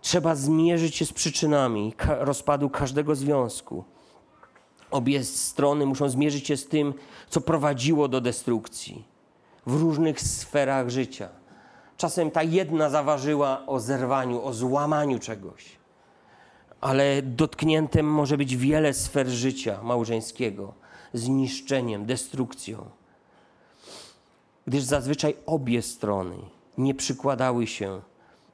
[0.00, 3.84] Trzeba zmierzyć się z przyczynami rozpadu każdego związku.
[4.90, 6.94] Obie strony muszą zmierzyć się z tym,
[7.28, 9.04] co prowadziło do destrukcji
[9.66, 11.28] w różnych sferach życia.
[11.96, 15.76] Czasem ta jedna zaważyła o zerwaniu, o złamaniu czegoś,
[16.80, 20.72] ale dotkniętym może być wiele sfer życia małżeńskiego
[21.12, 22.84] zniszczeniem, destrukcją.
[24.66, 26.36] Gdyż zazwyczaj obie strony
[26.78, 28.00] nie przykładały się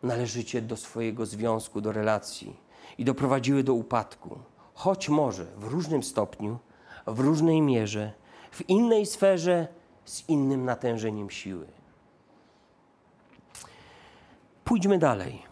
[0.03, 2.57] należycie do swojego związku, do relacji
[2.99, 4.39] i doprowadziły do upadku,
[4.75, 6.59] choć może w różnym stopniu,
[7.07, 8.13] w różnej mierze,
[8.51, 9.69] w innej sferze,
[10.05, 11.67] z innym natężeniem siły.
[14.73, 15.43] Pójdźmy dalej.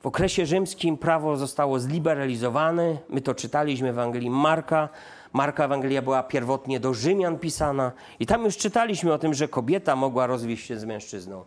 [0.00, 2.98] W okresie rzymskim prawo zostało zliberalizowane.
[3.08, 4.88] My to czytaliśmy w Ewangelii Marka.
[5.32, 9.96] Marka Ewangelia była pierwotnie do Rzymian pisana i tam już czytaliśmy o tym, że kobieta
[9.96, 11.44] mogła rozwieść się z mężczyzną.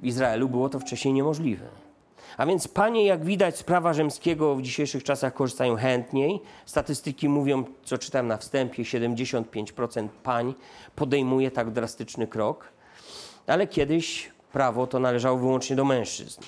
[0.00, 1.66] W Izraelu było to wcześniej niemożliwe.
[2.36, 6.40] A więc panie, jak widać, z prawa rzymskiego w dzisiejszych czasach korzystają chętniej.
[6.64, 10.54] Statystyki mówią, co czytałem na wstępie, 75% pań
[10.96, 12.72] podejmuje tak drastyczny krok.
[13.46, 16.40] Ale kiedyś prawo to należało wyłącznie do mężczyzn.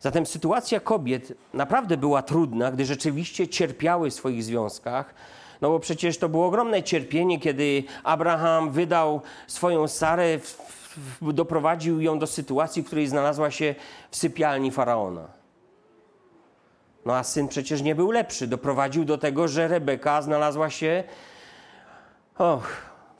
[0.00, 5.14] Zatem sytuacja kobiet naprawdę była trudna, gdy rzeczywiście cierpiały w swoich związkach.
[5.60, 10.58] No bo przecież to było ogromne cierpienie, kiedy Abraham wydał swoją Sarę, w,
[11.20, 13.74] w, doprowadził ją do sytuacji, w której znalazła się
[14.10, 15.26] w sypialni faraona.
[17.06, 18.46] No a syn przecież nie był lepszy.
[18.46, 21.04] Doprowadził do tego, że Rebeka znalazła się
[22.38, 22.66] och,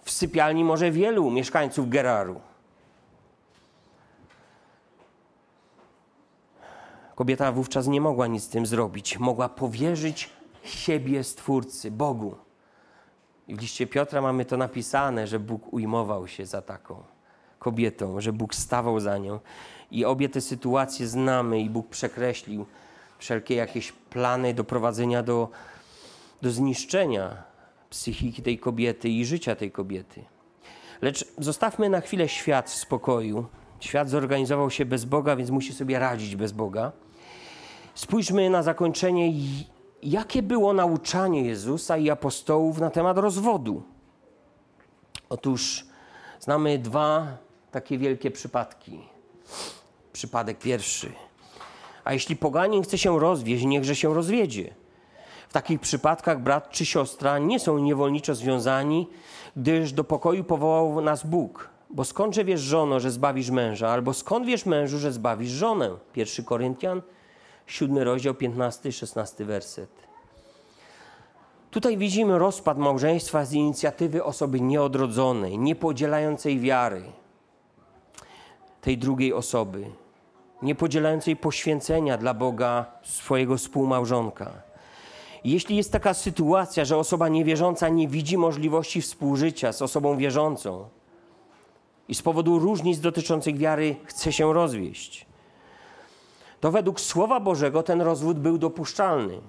[0.03, 2.41] w sypialni może wielu mieszkańców Geraru.
[7.15, 9.19] Kobieta wówczas nie mogła nic z tym zrobić.
[9.19, 10.31] Mogła powierzyć
[10.65, 12.35] siebie Stwórcy, Bogu.
[13.49, 17.03] I w liście Piotra mamy to napisane, że Bóg ujmował się za taką
[17.59, 19.41] kobietą, że Bóg stawał za nią.
[19.91, 22.67] I obie te sytuacje znamy i Bóg przekreślił
[23.19, 25.49] wszelkie jakieś plany doprowadzenia do,
[26.43, 27.43] do zniszczenia
[27.91, 30.25] psychiki tej kobiety i życia tej kobiety.
[31.03, 33.47] Lecz zostawmy na chwilę świat w spokoju.
[33.81, 36.93] Świat zorganizował się bez Boga, więc musi sobie radzić bez Boga.
[37.95, 39.33] Spójrzmy na zakończenie,
[40.03, 43.83] jakie było nauczanie Jezusa i apostołów na temat rozwodu.
[45.29, 45.87] Otóż
[46.41, 47.27] znamy dwa
[47.71, 49.01] takie wielkie przypadki.
[50.13, 51.13] Przypadek pierwszy.
[52.05, 54.75] A jeśli poganin chce się rozwieść, niechże się rozwiedzie.
[55.49, 59.09] W takich przypadkach brat czy siostra nie są niewolniczo związani,
[59.57, 61.69] gdyż do pokoju powołał nas Bóg.
[61.91, 63.89] Bo skądże wiesz, żono, że zbawisz męża?
[63.89, 65.91] Albo skąd wiesz, mężu, że zbawisz żonę?
[66.17, 67.03] 1 Koryntian
[67.67, 69.91] siódmy rozdział, 15 i 16 werset.
[71.71, 77.03] Tutaj widzimy rozpad małżeństwa z inicjatywy osoby nieodrodzonej, niepodzielającej wiary
[78.81, 79.85] tej drugiej osoby,
[80.63, 84.51] niepodzielającej poświęcenia dla Boga swojego współmałżonka.
[85.45, 90.89] Jeśli jest taka sytuacja, że osoba niewierząca nie widzi możliwości współżycia z osobą wierzącą
[92.09, 95.27] i z powodu różnic dotyczących wiary chce się rozwieść,
[96.65, 99.41] to według Słowa Bożego ten rozwód był dopuszczalny.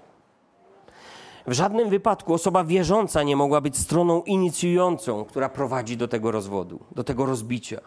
[1.47, 6.79] W żadnym wypadku osoba wierząca nie mogła być stroną inicjującą, która prowadzi do tego rozwodu,
[6.91, 7.81] do tego rozbicia.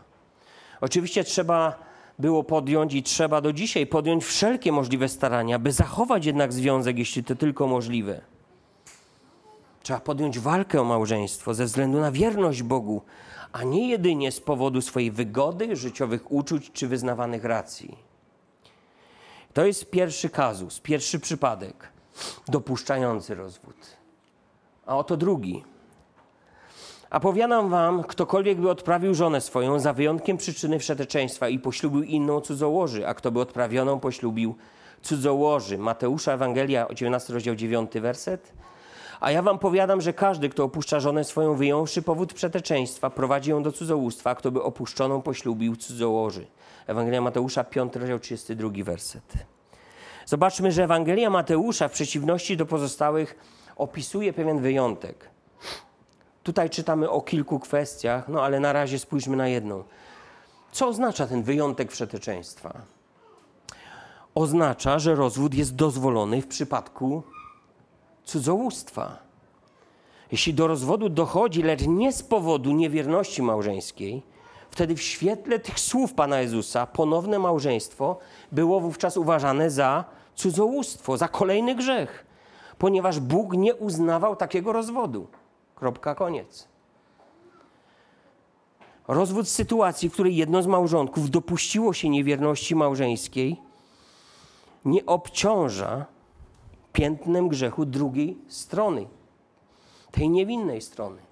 [0.81, 1.79] Oczywiście trzeba
[2.19, 7.25] było podjąć i trzeba do dzisiaj podjąć wszelkie możliwe starania, by zachować jednak związek, jeśli
[7.25, 8.21] to tylko możliwe.
[9.83, 13.03] Trzeba podjąć walkę o małżeństwo ze względu na wierność Bogu,
[13.53, 18.08] a nie jedynie z powodu swojej wygody, życiowych uczuć czy wyznawanych racji.
[19.53, 21.89] To jest pierwszy kazus, pierwszy przypadek
[22.49, 23.77] dopuszczający rozwód.
[24.87, 25.65] A oto drugi.
[27.11, 32.41] A powiadam wam, ktokolwiek by odprawił żonę swoją za wyjątkiem przyczyny wszeteczeństwa i poślubił inną
[32.41, 34.55] cudzołoży, a kto by odprawioną poślubił
[35.03, 35.79] cudzołoży.
[35.79, 38.53] Mateusza Ewangelia, 19 rozdział 9 werset.
[39.21, 43.63] A ja wam powiadam, że każdy, kto opuszcza żonę swoją wyjąwszy powód przeteczeństwa, prowadzi ją
[43.63, 46.47] do cudzołóstwa, kto by opuszczoną poślubił cudzołoży.
[46.89, 49.33] Ewangelia Mateusza, 5 rozdział 32 werset.
[50.27, 53.39] Zobaczmy, że Ewangelia Mateusza w przeciwności do pozostałych
[53.77, 55.31] opisuje pewien wyjątek.
[56.43, 59.85] Tutaj czytamy o kilku kwestiach, no ale na razie spójrzmy na jedną.
[60.73, 62.83] Co oznacza ten wyjątek wszeteczeństwa?
[64.39, 67.23] oznacza, że rozwód jest dozwolony w przypadku
[68.25, 69.19] cudzołóstwa.
[70.33, 74.23] Jeśli do rozwodu dochodzi, lecz nie z powodu niewierności małżeńskiej,
[74.71, 78.19] wtedy w świetle tych słów Pana Jezusa ponowne małżeństwo
[78.53, 80.05] było wówczas uważane za
[80.35, 82.27] cudzołóstwo, za kolejny grzech,
[82.79, 85.27] ponieważ Bóg nie uznawał takiego rozwodu.
[85.75, 86.69] Kropka, koniec.
[89.09, 93.57] Rozwód w sytuacji, w której jedno z małżonków dopuściło się niewierności małżeńskiej,
[94.85, 96.07] nie obciąża
[96.93, 99.07] piętnem grzechu drugiej strony,
[100.11, 101.28] tej niewinnej strony.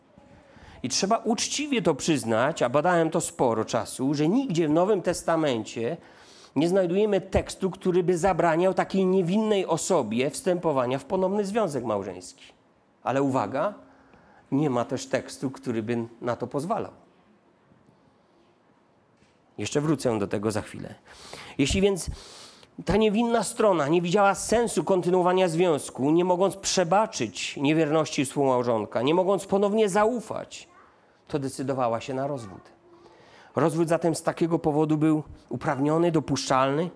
[0.86, 5.96] I trzeba uczciwie to przyznać, a badałem to sporo czasu, że nigdzie w Nowym Testamencie
[6.56, 12.44] nie znajdujemy tekstu, który by zabraniał takiej niewinnej osobie wstępowania w ponowny związek małżeński.
[13.02, 13.74] Ale uwaga,
[14.52, 16.92] nie ma też tekstu, który by na to pozwalał.
[19.58, 20.94] Jeszcze wrócę do tego za chwilę.
[21.58, 22.10] Jeśli więc
[22.84, 29.46] ta niewinna strona nie widziała sensu kontynuowania związku, nie mogąc przebaczyć niewierności współmałżonka, nie mogąc
[29.46, 30.68] ponownie zaufać,
[31.28, 32.60] to decydowała się na rozwód.
[33.56, 36.90] Rozwód zatem z takiego powodu był uprawniony, dopuszczalny,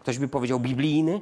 [0.00, 1.20] ktoś by powiedział biblijny,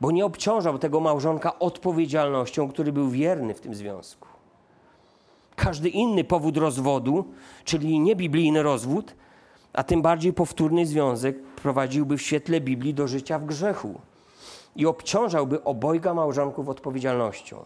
[0.00, 4.28] bo nie obciążał tego małżonka odpowiedzialnością, który był wierny w tym związku.
[5.56, 7.24] Każdy inny powód rozwodu,
[7.64, 9.14] czyli niebiblijny rozwód,
[9.72, 14.00] a tym bardziej powtórny związek, prowadziłby w świetle Biblii do życia w grzechu
[14.76, 17.64] i obciążałby obojga małżonków odpowiedzialnością.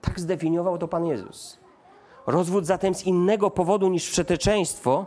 [0.00, 1.61] Tak zdefiniował to Pan Jezus.
[2.26, 5.06] Rozwód zatem z innego powodu niż przeteczeństwo,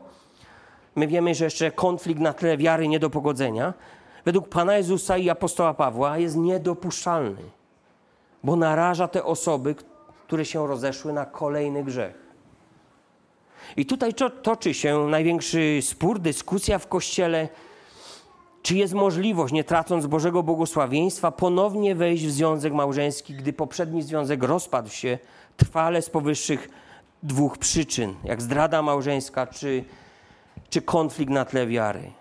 [0.95, 3.73] my wiemy, że jeszcze konflikt na tle wiary nie do pogodzenia,
[4.25, 7.41] według Pana Jezusa i apostoła Pawła jest niedopuszczalny,
[8.43, 9.75] bo naraża te osoby,
[10.27, 12.25] które się rozeszły na kolejny grzech.
[13.77, 14.13] I tutaj
[14.43, 17.49] toczy się największy spór, dyskusja w Kościele,
[18.61, 24.43] czy jest możliwość, nie tracąc Bożego błogosławieństwa, ponownie wejść w związek małżeński, gdy poprzedni związek
[24.43, 25.17] rozpadł się
[25.57, 26.69] trwale z powyższych
[27.25, 29.83] dwóch przyczyn, jak zdrada małżeńska czy,
[30.69, 32.11] czy konflikt na tle wiary.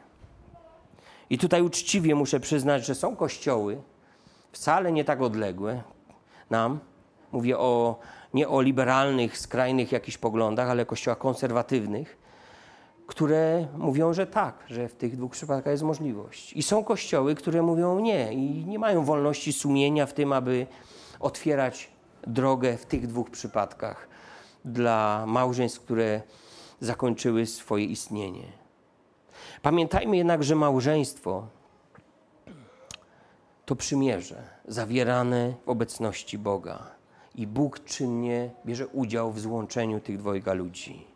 [1.30, 3.82] I tutaj uczciwie muszę przyznać, że są kościoły,
[4.52, 5.82] wcale nie tak odległe
[6.50, 6.78] nam,
[7.32, 7.98] mówię o,
[8.34, 12.18] nie o liberalnych, skrajnych jakichś poglądach, ale kościołach konserwatywnych,
[13.06, 16.52] które mówią, że tak, że w tych dwóch przypadkach jest możliwość.
[16.52, 20.66] I są kościoły, które mówią nie i nie mają wolności sumienia w tym, aby
[21.20, 21.90] otwierać
[22.26, 24.13] drogę w tych dwóch przypadkach
[24.64, 26.22] dla małżeństw, które
[26.80, 28.46] zakończyły swoje istnienie.
[29.62, 31.46] Pamiętajmy jednak, że małżeństwo
[33.64, 36.78] to przymierze zawierane w obecności Boga.
[37.34, 41.06] I Bóg czynnie bierze udział w złączeniu tych dwojga ludzi.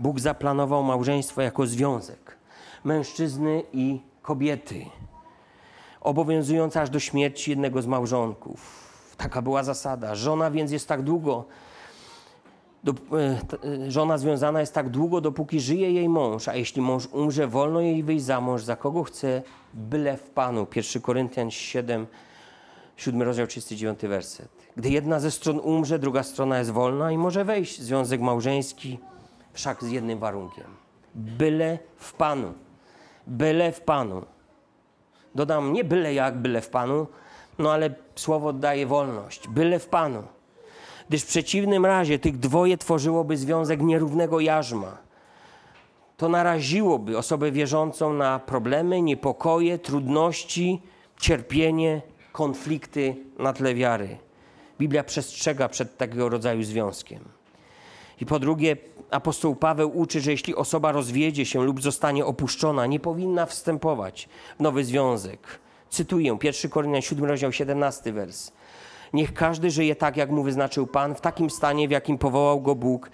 [0.00, 2.36] Bóg zaplanował małżeństwo jako związek
[2.84, 4.86] mężczyzny i kobiety,
[6.00, 8.90] obowiązujący aż do śmierci jednego z małżonków.
[9.16, 10.14] Taka była zasada.
[10.14, 11.44] Żona więc jest tak długo
[12.86, 12.92] e,
[13.86, 17.80] e, żona związana jest tak długo, dopóki żyje jej mąż, a jeśli mąż umrze, wolno
[17.80, 19.42] jej wyjść za mąż, za kogo chce,
[19.74, 20.66] byle w Panu.
[20.76, 22.06] 1 Koryntian 7,
[22.96, 24.48] 7 rozdział 39 werset.
[24.76, 28.98] Gdy jedna ze stron umrze, druga strona jest wolna i może wejść w związek małżeński,
[29.52, 30.66] wszak z jednym warunkiem.
[31.14, 32.52] Byle w Panu.
[33.26, 34.22] Byle w Panu.
[35.34, 37.06] Dodam, nie byle jak, byle w Panu,
[37.58, 39.48] no ale słowo daje wolność.
[39.48, 40.22] Byle w Panu
[41.10, 44.98] gdyż w przeciwnym razie tych dwoje tworzyłoby związek nierównego jarzma.
[46.16, 50.82] To naraziłoby osobę wierzącą na problemy, niepokoje, trudności,
[51.20, 52.02] cierpienie,
[52.32, 54.18] konflikty na tle wiary.
[54.78, 57.24] Biblia przestrzega przed takiego rodzaju związkiem.
[58.20, 58.76] I po drugie,
[59.10, 64.62] apostoł Paweł uczy, że jeśli osoba rozwiedzie się lub zostanie opuszczona, nie powinna wstępować w
[64.62, 65.60] nowy związek.
[65.88, 68.52] Cytuję 1 Koryntian 7 rozdział 17 wers.
[69.12, 72.74] Niech każdy żyje tak, jak mu wyznaczył Pan, w takim stanie, w jakim powołał go
[72.74, 73.10] Bóg.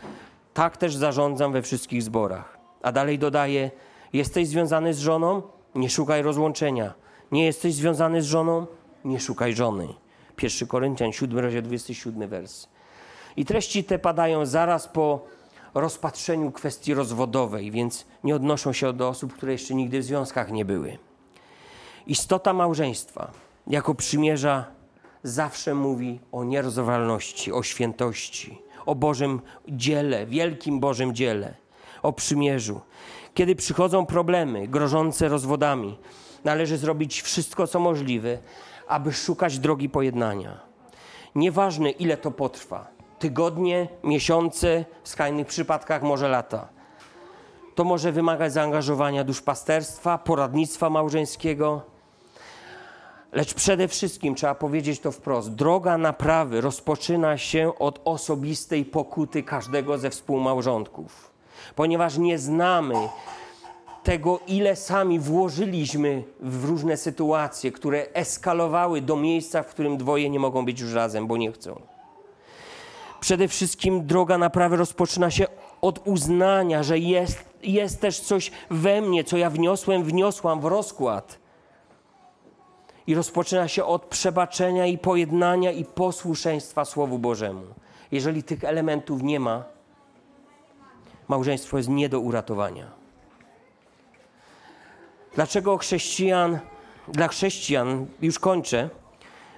[0.54, 2.58] Tak też zarządzam we wszystkich zborach.
[2.82, 3.70] A dalej dodaje:
[4.12, 5.42] Jesteś związany z żoną?
[5.74, 6.94] Nie szukaj rozłączenia.
[7.32, 8.66] Nie jesteś związany z żoną?
[9.04, 9.88] Nie szukaj żony.
[10.42, 12.68] 1 Koryntian 7, rozdział 27 wers.
[13.36, 15.24] I treści te padają zaraz po
[15.74, 20.64] rozpatrzeniu kwestii rozwodowej, więc nie odnoszą się do osób, które jeszcze nigdy w związkach nie
[20.64, 20.98] były.
[22.06, 23.30] Istota małżeństwa
[23.66, 24.64] jako przymierza
[25.28, 31.54] zawsze mówi o nierozwalności, o świętości, o Bożym dziele, wielkim Bożym dziele,
[32.02, 32.80] o przymierzu.
[33.34, 35.98] Kiedy przychodzą problemy grożące rozwodami,
[36.44, 38.38] należy zrobić wszystko, co możliwe,
[38.88, 40.60] aby szukać drogi pojednania.
[41.34, 46.68] Nieważne, ile to potrwa tygodnie, miesiące, w skrajnych przypadkach może lata.
[47.74, 51.82] To może wymagać zaangażowania duszpasterstwa, poradnictwa małżeńskiego.
[53.36, 59.98] Lecz przede wszystkim trzeba powiedzieć to wprost: droga naprawy rozpoczyna się od osobistej pokuty każdego
[59.98, 61.30] ze współmałżonków,
[61.74, 62.94] ponieważ nie znamy
[64.02, 70.40] tego, ile sami włożyliśmy w różne sytuacje, które eskalowały do miejsca, w którym dwoje nie
[70.40, 71.80] mogą być już razem, bo nie chcą.
[73.20, 75.46] Przede wszystkim droga naprawy rozpoczyna się
[75.80, 81.45] od uznania, że jest, jest też coś we mnie, co ja wniosłem, wniosłam w rozkład.
[83.06, 87.66] I rozpoczyna się od przebaczenia i pojednania i posłuszeństwa Słowu Bożemu.
[88.12, 89.64] Jeżeli tych elementów nie ma,
[91.28, 92.90] małżeństwo jest nie do uratowania.
[95.34, 96.58] Dlaczego chrześcijan,
[97.08, 98.90] dla chrześcijan, już kończę,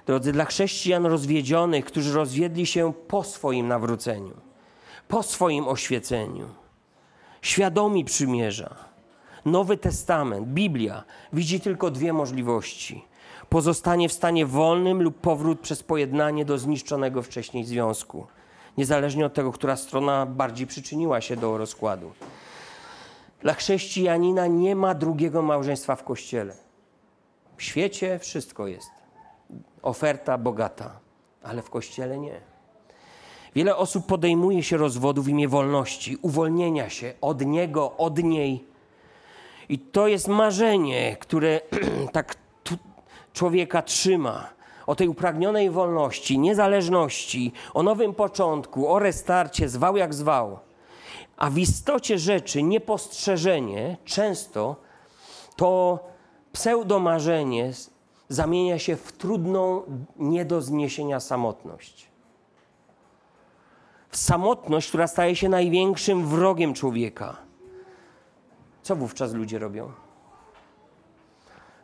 [0.05, 4.33] drodzy, dla chrześcijan rozwiedzionych, którzy rozwiedli się po swoim nawróceniu,
[5.07, 6.49] po swoim oświeceniu,
[7.41, 8.89] świadomi przymierza,
[9.45, 13.05] Nowy Testament, Biblia widzi tylko dwie możliwości:
[13.49, 18.27] pozostanie w stanie wolnym lub powrót przez pojednanie do zniszczonego wcześniej związku,
[18.77, 22.11] niezależnie od tego, która strona bardziej przyczyniła się do rozkładu.
[23.41, 26.55] Dla chrześcijanina nie ma drugiego małżeństwa w kościele.
[27.57, 28.89] W świecie wszystko jest.
[29.81, 30.99] Oferta bogata,
[31.43, 32.41] ale w kościele nie.
[33.55, 38.65] Wiele osób podejmuje się rozwodu w imię wolności, uwolnienia się od niego, od niej.
[39.69, 41.61] I to jest marzenie, które
[42.11, 42.35] tak
[43.39, 44.49] człowieka trzyma.
[44.87, 50.59] O tej upragnionej wolności, niezależności, o nowym początku, o restarcie, zwał jak zwał.
[51.37, 54.75] A w istocie rzeczy niepostrzeżenie często
[55.55, 55.99] to
[56.51, 57.71] pseudomarzenie
[58.29, 59.83] zamienia się w trudną,
[60.15, 62.07] nie do zniesienia samotność.
[64.09, 67.37] W samotność, która staje się największym wrogiem człowieka.
[68.83, 70.08] Co wówczas ludzie robią?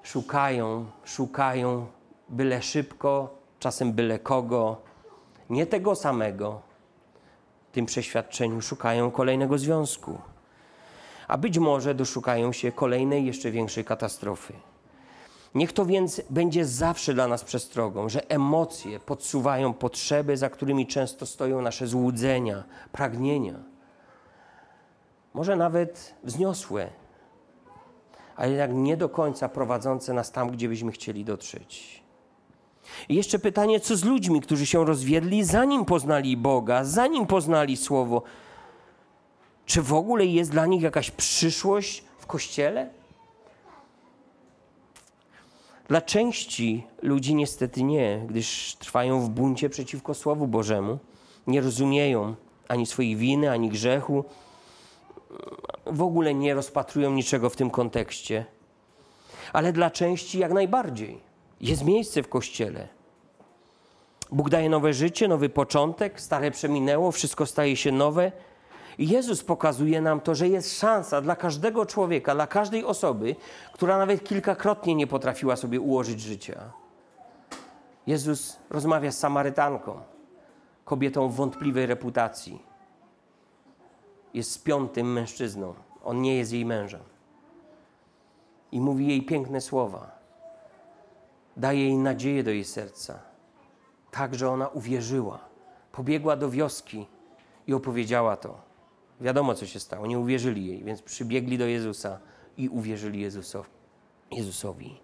[0.05, 1.85] Szukają, szukają
[2.29, 3.29] byle szybko,
[3.59, 4.81] czasem byle kogo,
[5.49, 6.61] nie tego samego,
[7.71, 10.17] tym przeświadczeniu szukają kolejnego związku.
[11.27, 14.53] A być może doszukają się kolejnej, jeszcze większej katastrofy.
[15.55, 21.25] Niech to więc będzie zawsze dla nas przestrogą, że emocje podsuwają potrzeby, za którymi często
[21.25, 23.55] stoją nasze złudzenia, pragnienia.
[25.33, 26.89] Może nawet wzniosłe,
[28.35, 32.03] ale jednak nie do końca prowadzące nas tam, gdzie byśmy chcieli dotrzeć.
[33.09, 38.21] I jeszcze pytanie, co z ludźmi, którzy się rozwiedli, zanim poznali Boga, zanim poznali Słowo?
[39.65, 42.89] Czy w ogóle jest dla nich jakaś przyszłość w kościele?
[45.87, 50.97] Dla części ludzi niestety nie, gdyż trwają w buncie przeciwko Słowu Bożemu.
[51.47, 52.35] Nie rozumieją
[52.67, 54.25] ani swojej winy, ani grzechu.
[55.85, 58.45] W ogóle nie rozpatrują niczego w tym kontekście.
[59.53, 61.21] Ale dla części jak najbardziej.
[61.61, 62.87] Jest miejsce w kościele.
[64.31, 68.31] Bóg daje nowe życie, nowy początek, stare przeminęło, wszystko staje się nowe.
[68.97, 73.35] I Jezus pokazuje nam to, że jest szansa dla każdego człowieka, dla każdej osoby,
[73.73, 76.59] która nawet kilkakrotnie nie potrafiła sobie ułożyć życia.
[78.07, 79.99] Jezus rozmawia z Samarytanką,
[80.85, 82.74] kobietą wątpliwej reputacji.
[84.35, 85.73] Jest piątym mężczyzną.
[86.03, 87.03] On nie jest jej mężem.
[88.71, 90.15] I mówi jej piękne słowa
[91.57, 93.19] daje jej nadzieję do jej serca.
[94.11, 95.39] Tak, że ona uwierzyła.
[95.91, 97.07] Pobiegła do wioski
[97.67, 98.61] i opowiedziała to.
[99.21, 100.07] Wiadomo, co się stało.
[100.07, 102.19] Nie uwierzyli jej, więc przybiegli do Jezusa
[102.57, 103.69] i uwierzyli Jezusowi.
[104.31, 104.99] Jezusowi.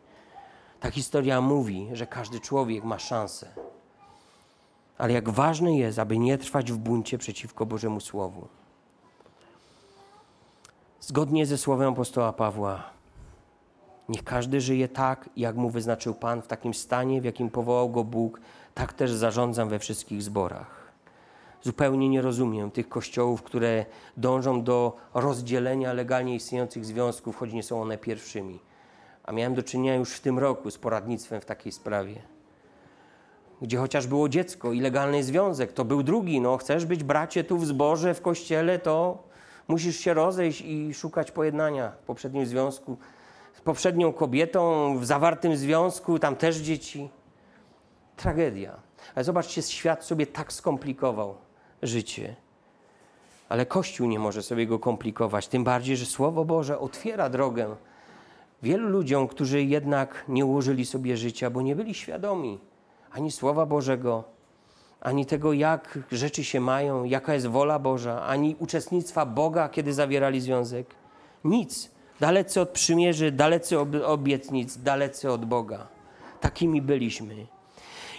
[0.80, 3.48] Ta historia mówi, że każdy człowiek ma szansę.
[4.98, 8.48] Ale jak ważne jest, aby nie trwać w buncie przeciwko Bożemu Słowu.
[11.02, 12.84] Zgodnie ze słowem apostoła Pawła,
[14.10, 18.04] Niech każdy żyje tak, jak mu wyznaczył Pan, w takim stanie, w jakim powołał go
[18.04, 18.42] Bóg,
[18.74, 20.92] tak też zarządzam we wszystkich zborach.
[21.62, 23.86] Zupełnie nie rozumiem tych kościołów, które
[24.18, 28.60] dążą do rozdzielenia legalnie istniejących związków, choć nie są one pierwszymi.
[29.24, 32.16] A miałem do czynienia już w tym roku z poradnictwem w takiej sprawie.
[33.62, 36.42] Gdzie chociaż było dziecko i legalny związek, to był drugi.
[36.42, 39.31] No, chcesz być bracie tu w zborze, w kościele, to
[39.72, 42.98] musisz się rozejść i szukać pojednania w poprzednim związku
[43.54, 47.10] z poprzednią kobietą w zawartym związku, tam też dzieci.
[48.16, 48.76] Tragedia.
[49.16, 51.36] Ale zobaczcie, świat sobie tak skomplikował
[51.82, 52.36] życie.
[53.50, 57.76] Ale Kościół nie może sobie go komplikować, tym bardziej, że Słowo Boże otwiera drogę
[58.64, 62.60] wielu ludziom, którzy jednak nie ułożyli sobie życia, bo nie byli świadomi
[63.12, 64.24] ani Słowa Bożego,
[65.02, 70.42] ani tego, jak rzeczy się mają, jaka jest wola Boża, ani uczestnictwa Boga, kiedy zawierali
[70.42, 70.96] związek.
[71.44, 71.92] Nic.
[72.20, 75.88] Dalecy od przymierzy, dalecy od obietnic, dalecy od Boga.
[76.42, 77.48] Takimi byliśmy.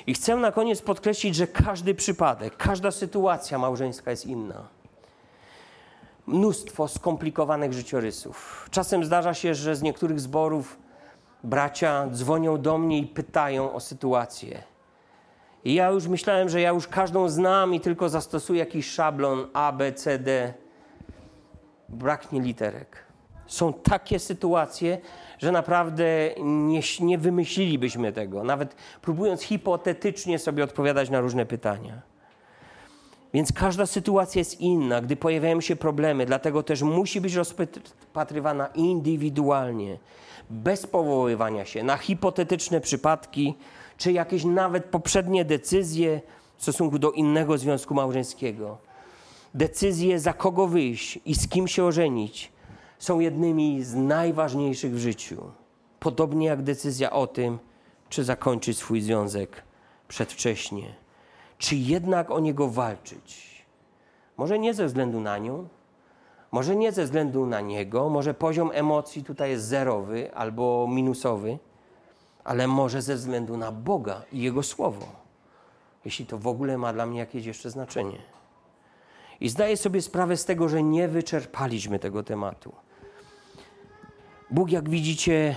[0.07, 4.69] I chcę na koniec podkreślić, że każdy przypadek, każda sytuacja małżeńska jest inna.
[6.27, 8.69] Mnóstwo skomplikowanych życiorysów.
[8.71, 10.79] Czasem zdarza się, że z niektórych zborów
[11.45, 14.72] bracia dzwonią do mnie i pytają o sytuację.
[15.65, 19.73] I ja już myślałem, że ja już każdą znam i tylko zastosuję jakiś szablon A,
[19.73, 20.55] B, C, D.
[21.89, 22.97] Braknie literek.
[23.47, 24.99] Są takie sytuacje,
[25.39, 26.05] że naprawdę
[26.43, 32.03] nie, nie wymyślilibyśmy tego, nawet próbując hipotetycznie sobie odpowiadać na różne pytania.
[33.35, 39.99] Więc każda sytuacja jest inna, gdy pojawiają się problemy, dlatego też musi być rozpatrywana indywidualnie,
[40.51, 43.55] bez powoływania się na hipotetyczne przypadki,
[44.03, 46.21] czy jakieś nawet poprzednie decyzje
[46.57, 48.79] w stosunku do innego związku małżeńskiego.
[49.55, 52.53] Decyzje, za kogo wyjść i z kim się ożenić,
[52.99, 55.43] są jednymi z najważniejszych w życiu.
[56.01, 57.59] Podobnie jak decyzja o tym,
[58.09, 59.63] czy zakończyć swój związek
[60.09, 60.95] przedwcześnie,
[61.59, 63.65] czy jednak o niego walczyć.
[64.37, 65.69] Może nie ze względu na nią,
[66.53, 71.59] może nie ze względu na niego, może poziom emocji tutaj jest zerowy albo minusowy,
[72.45, 75.07] ale może ze względu na Boga i Jego Słowo,
[76.05, 78.19] jeśli to w ogóle ma dla mnie jakieś jeszcze znaczenie.
[79.41, 82.73] I zdaję sobie sprawę z tego, że nie wyczerpaliśmy tego tematu.
[84.51, 85.57] Bóg, jak widzicie,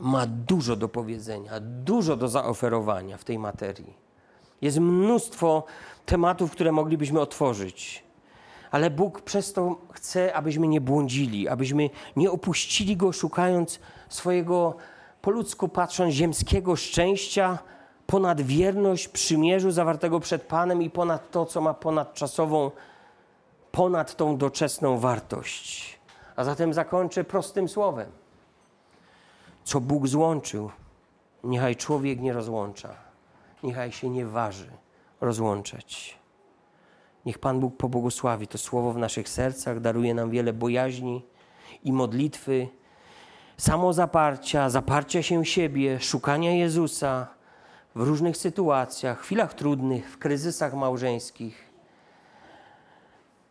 [0.00, 3.94] ma dużo do powiedzenia, dużo do zaoferowania w tej materii.
[4.62, 5.64] Jest mnóstwo
[6.06, 8.04] tematów, które moglibyśmy otworzyć.
[8.70, 14.76] Ale Bóg przez to chce, abyśmy nie błądzili, abyśmy nie opuścili Go, szukając swojego,
[15.26, 17.58] po ludzku patrząc, ziemskiego szczęścia,
[18.06, 22.70] ponad wierność przymierzu zawartego przed Panem i ponad to, co ma ponadczasową,
[23.72, 25.98] ponad tą doczesną wartość.
[26.36, 28.10] A zatem zakończę prostym słowem.
[29.64, 30.70] Co Bóg złączył,
[31.44, 32.94] niechaj człowiek nie rozłącza,
[33.62, 34.70] niechaj się nie waży
[35.20, 36.18] rozłączać.
[37.24, 41.22] Niech Pan Bóg pobłogosławi to słowo w naszych sercach, daruje nam wiele bojaźni
[41.84, 42.68] i modlitwy,
[43.56, 47.26] samozaparcia, zaparcia się siebie, szukania Jezusa
[47.94, 51.66] w różnych sytuacjach, chwilach trudnych, w kryzysach małżeńskich.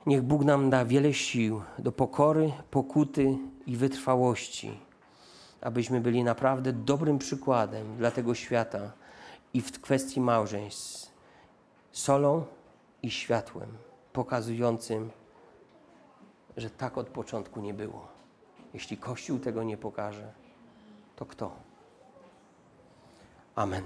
[0.05, 4.79] Niech Bóg nam da wiele sił do pokory, pokuty i wytrwałości,
[5.61, 8.91] abyśmy byli naprawdę dobrym przykładem dla tego świata
[9.53, 11.11] i w kwestii małżeństw.
[11.91, 12.45] Solą
[13.03, 13.69] i światłem
[14.13, 15.11] pokazującym,
[16.57, 18.14] że tak od początku nie było.
[18.75, 20.33] Jeśli Kościół tego nie pokaże,
[21.15, 21.55] to kto?
[23.55, 23.83] Amen.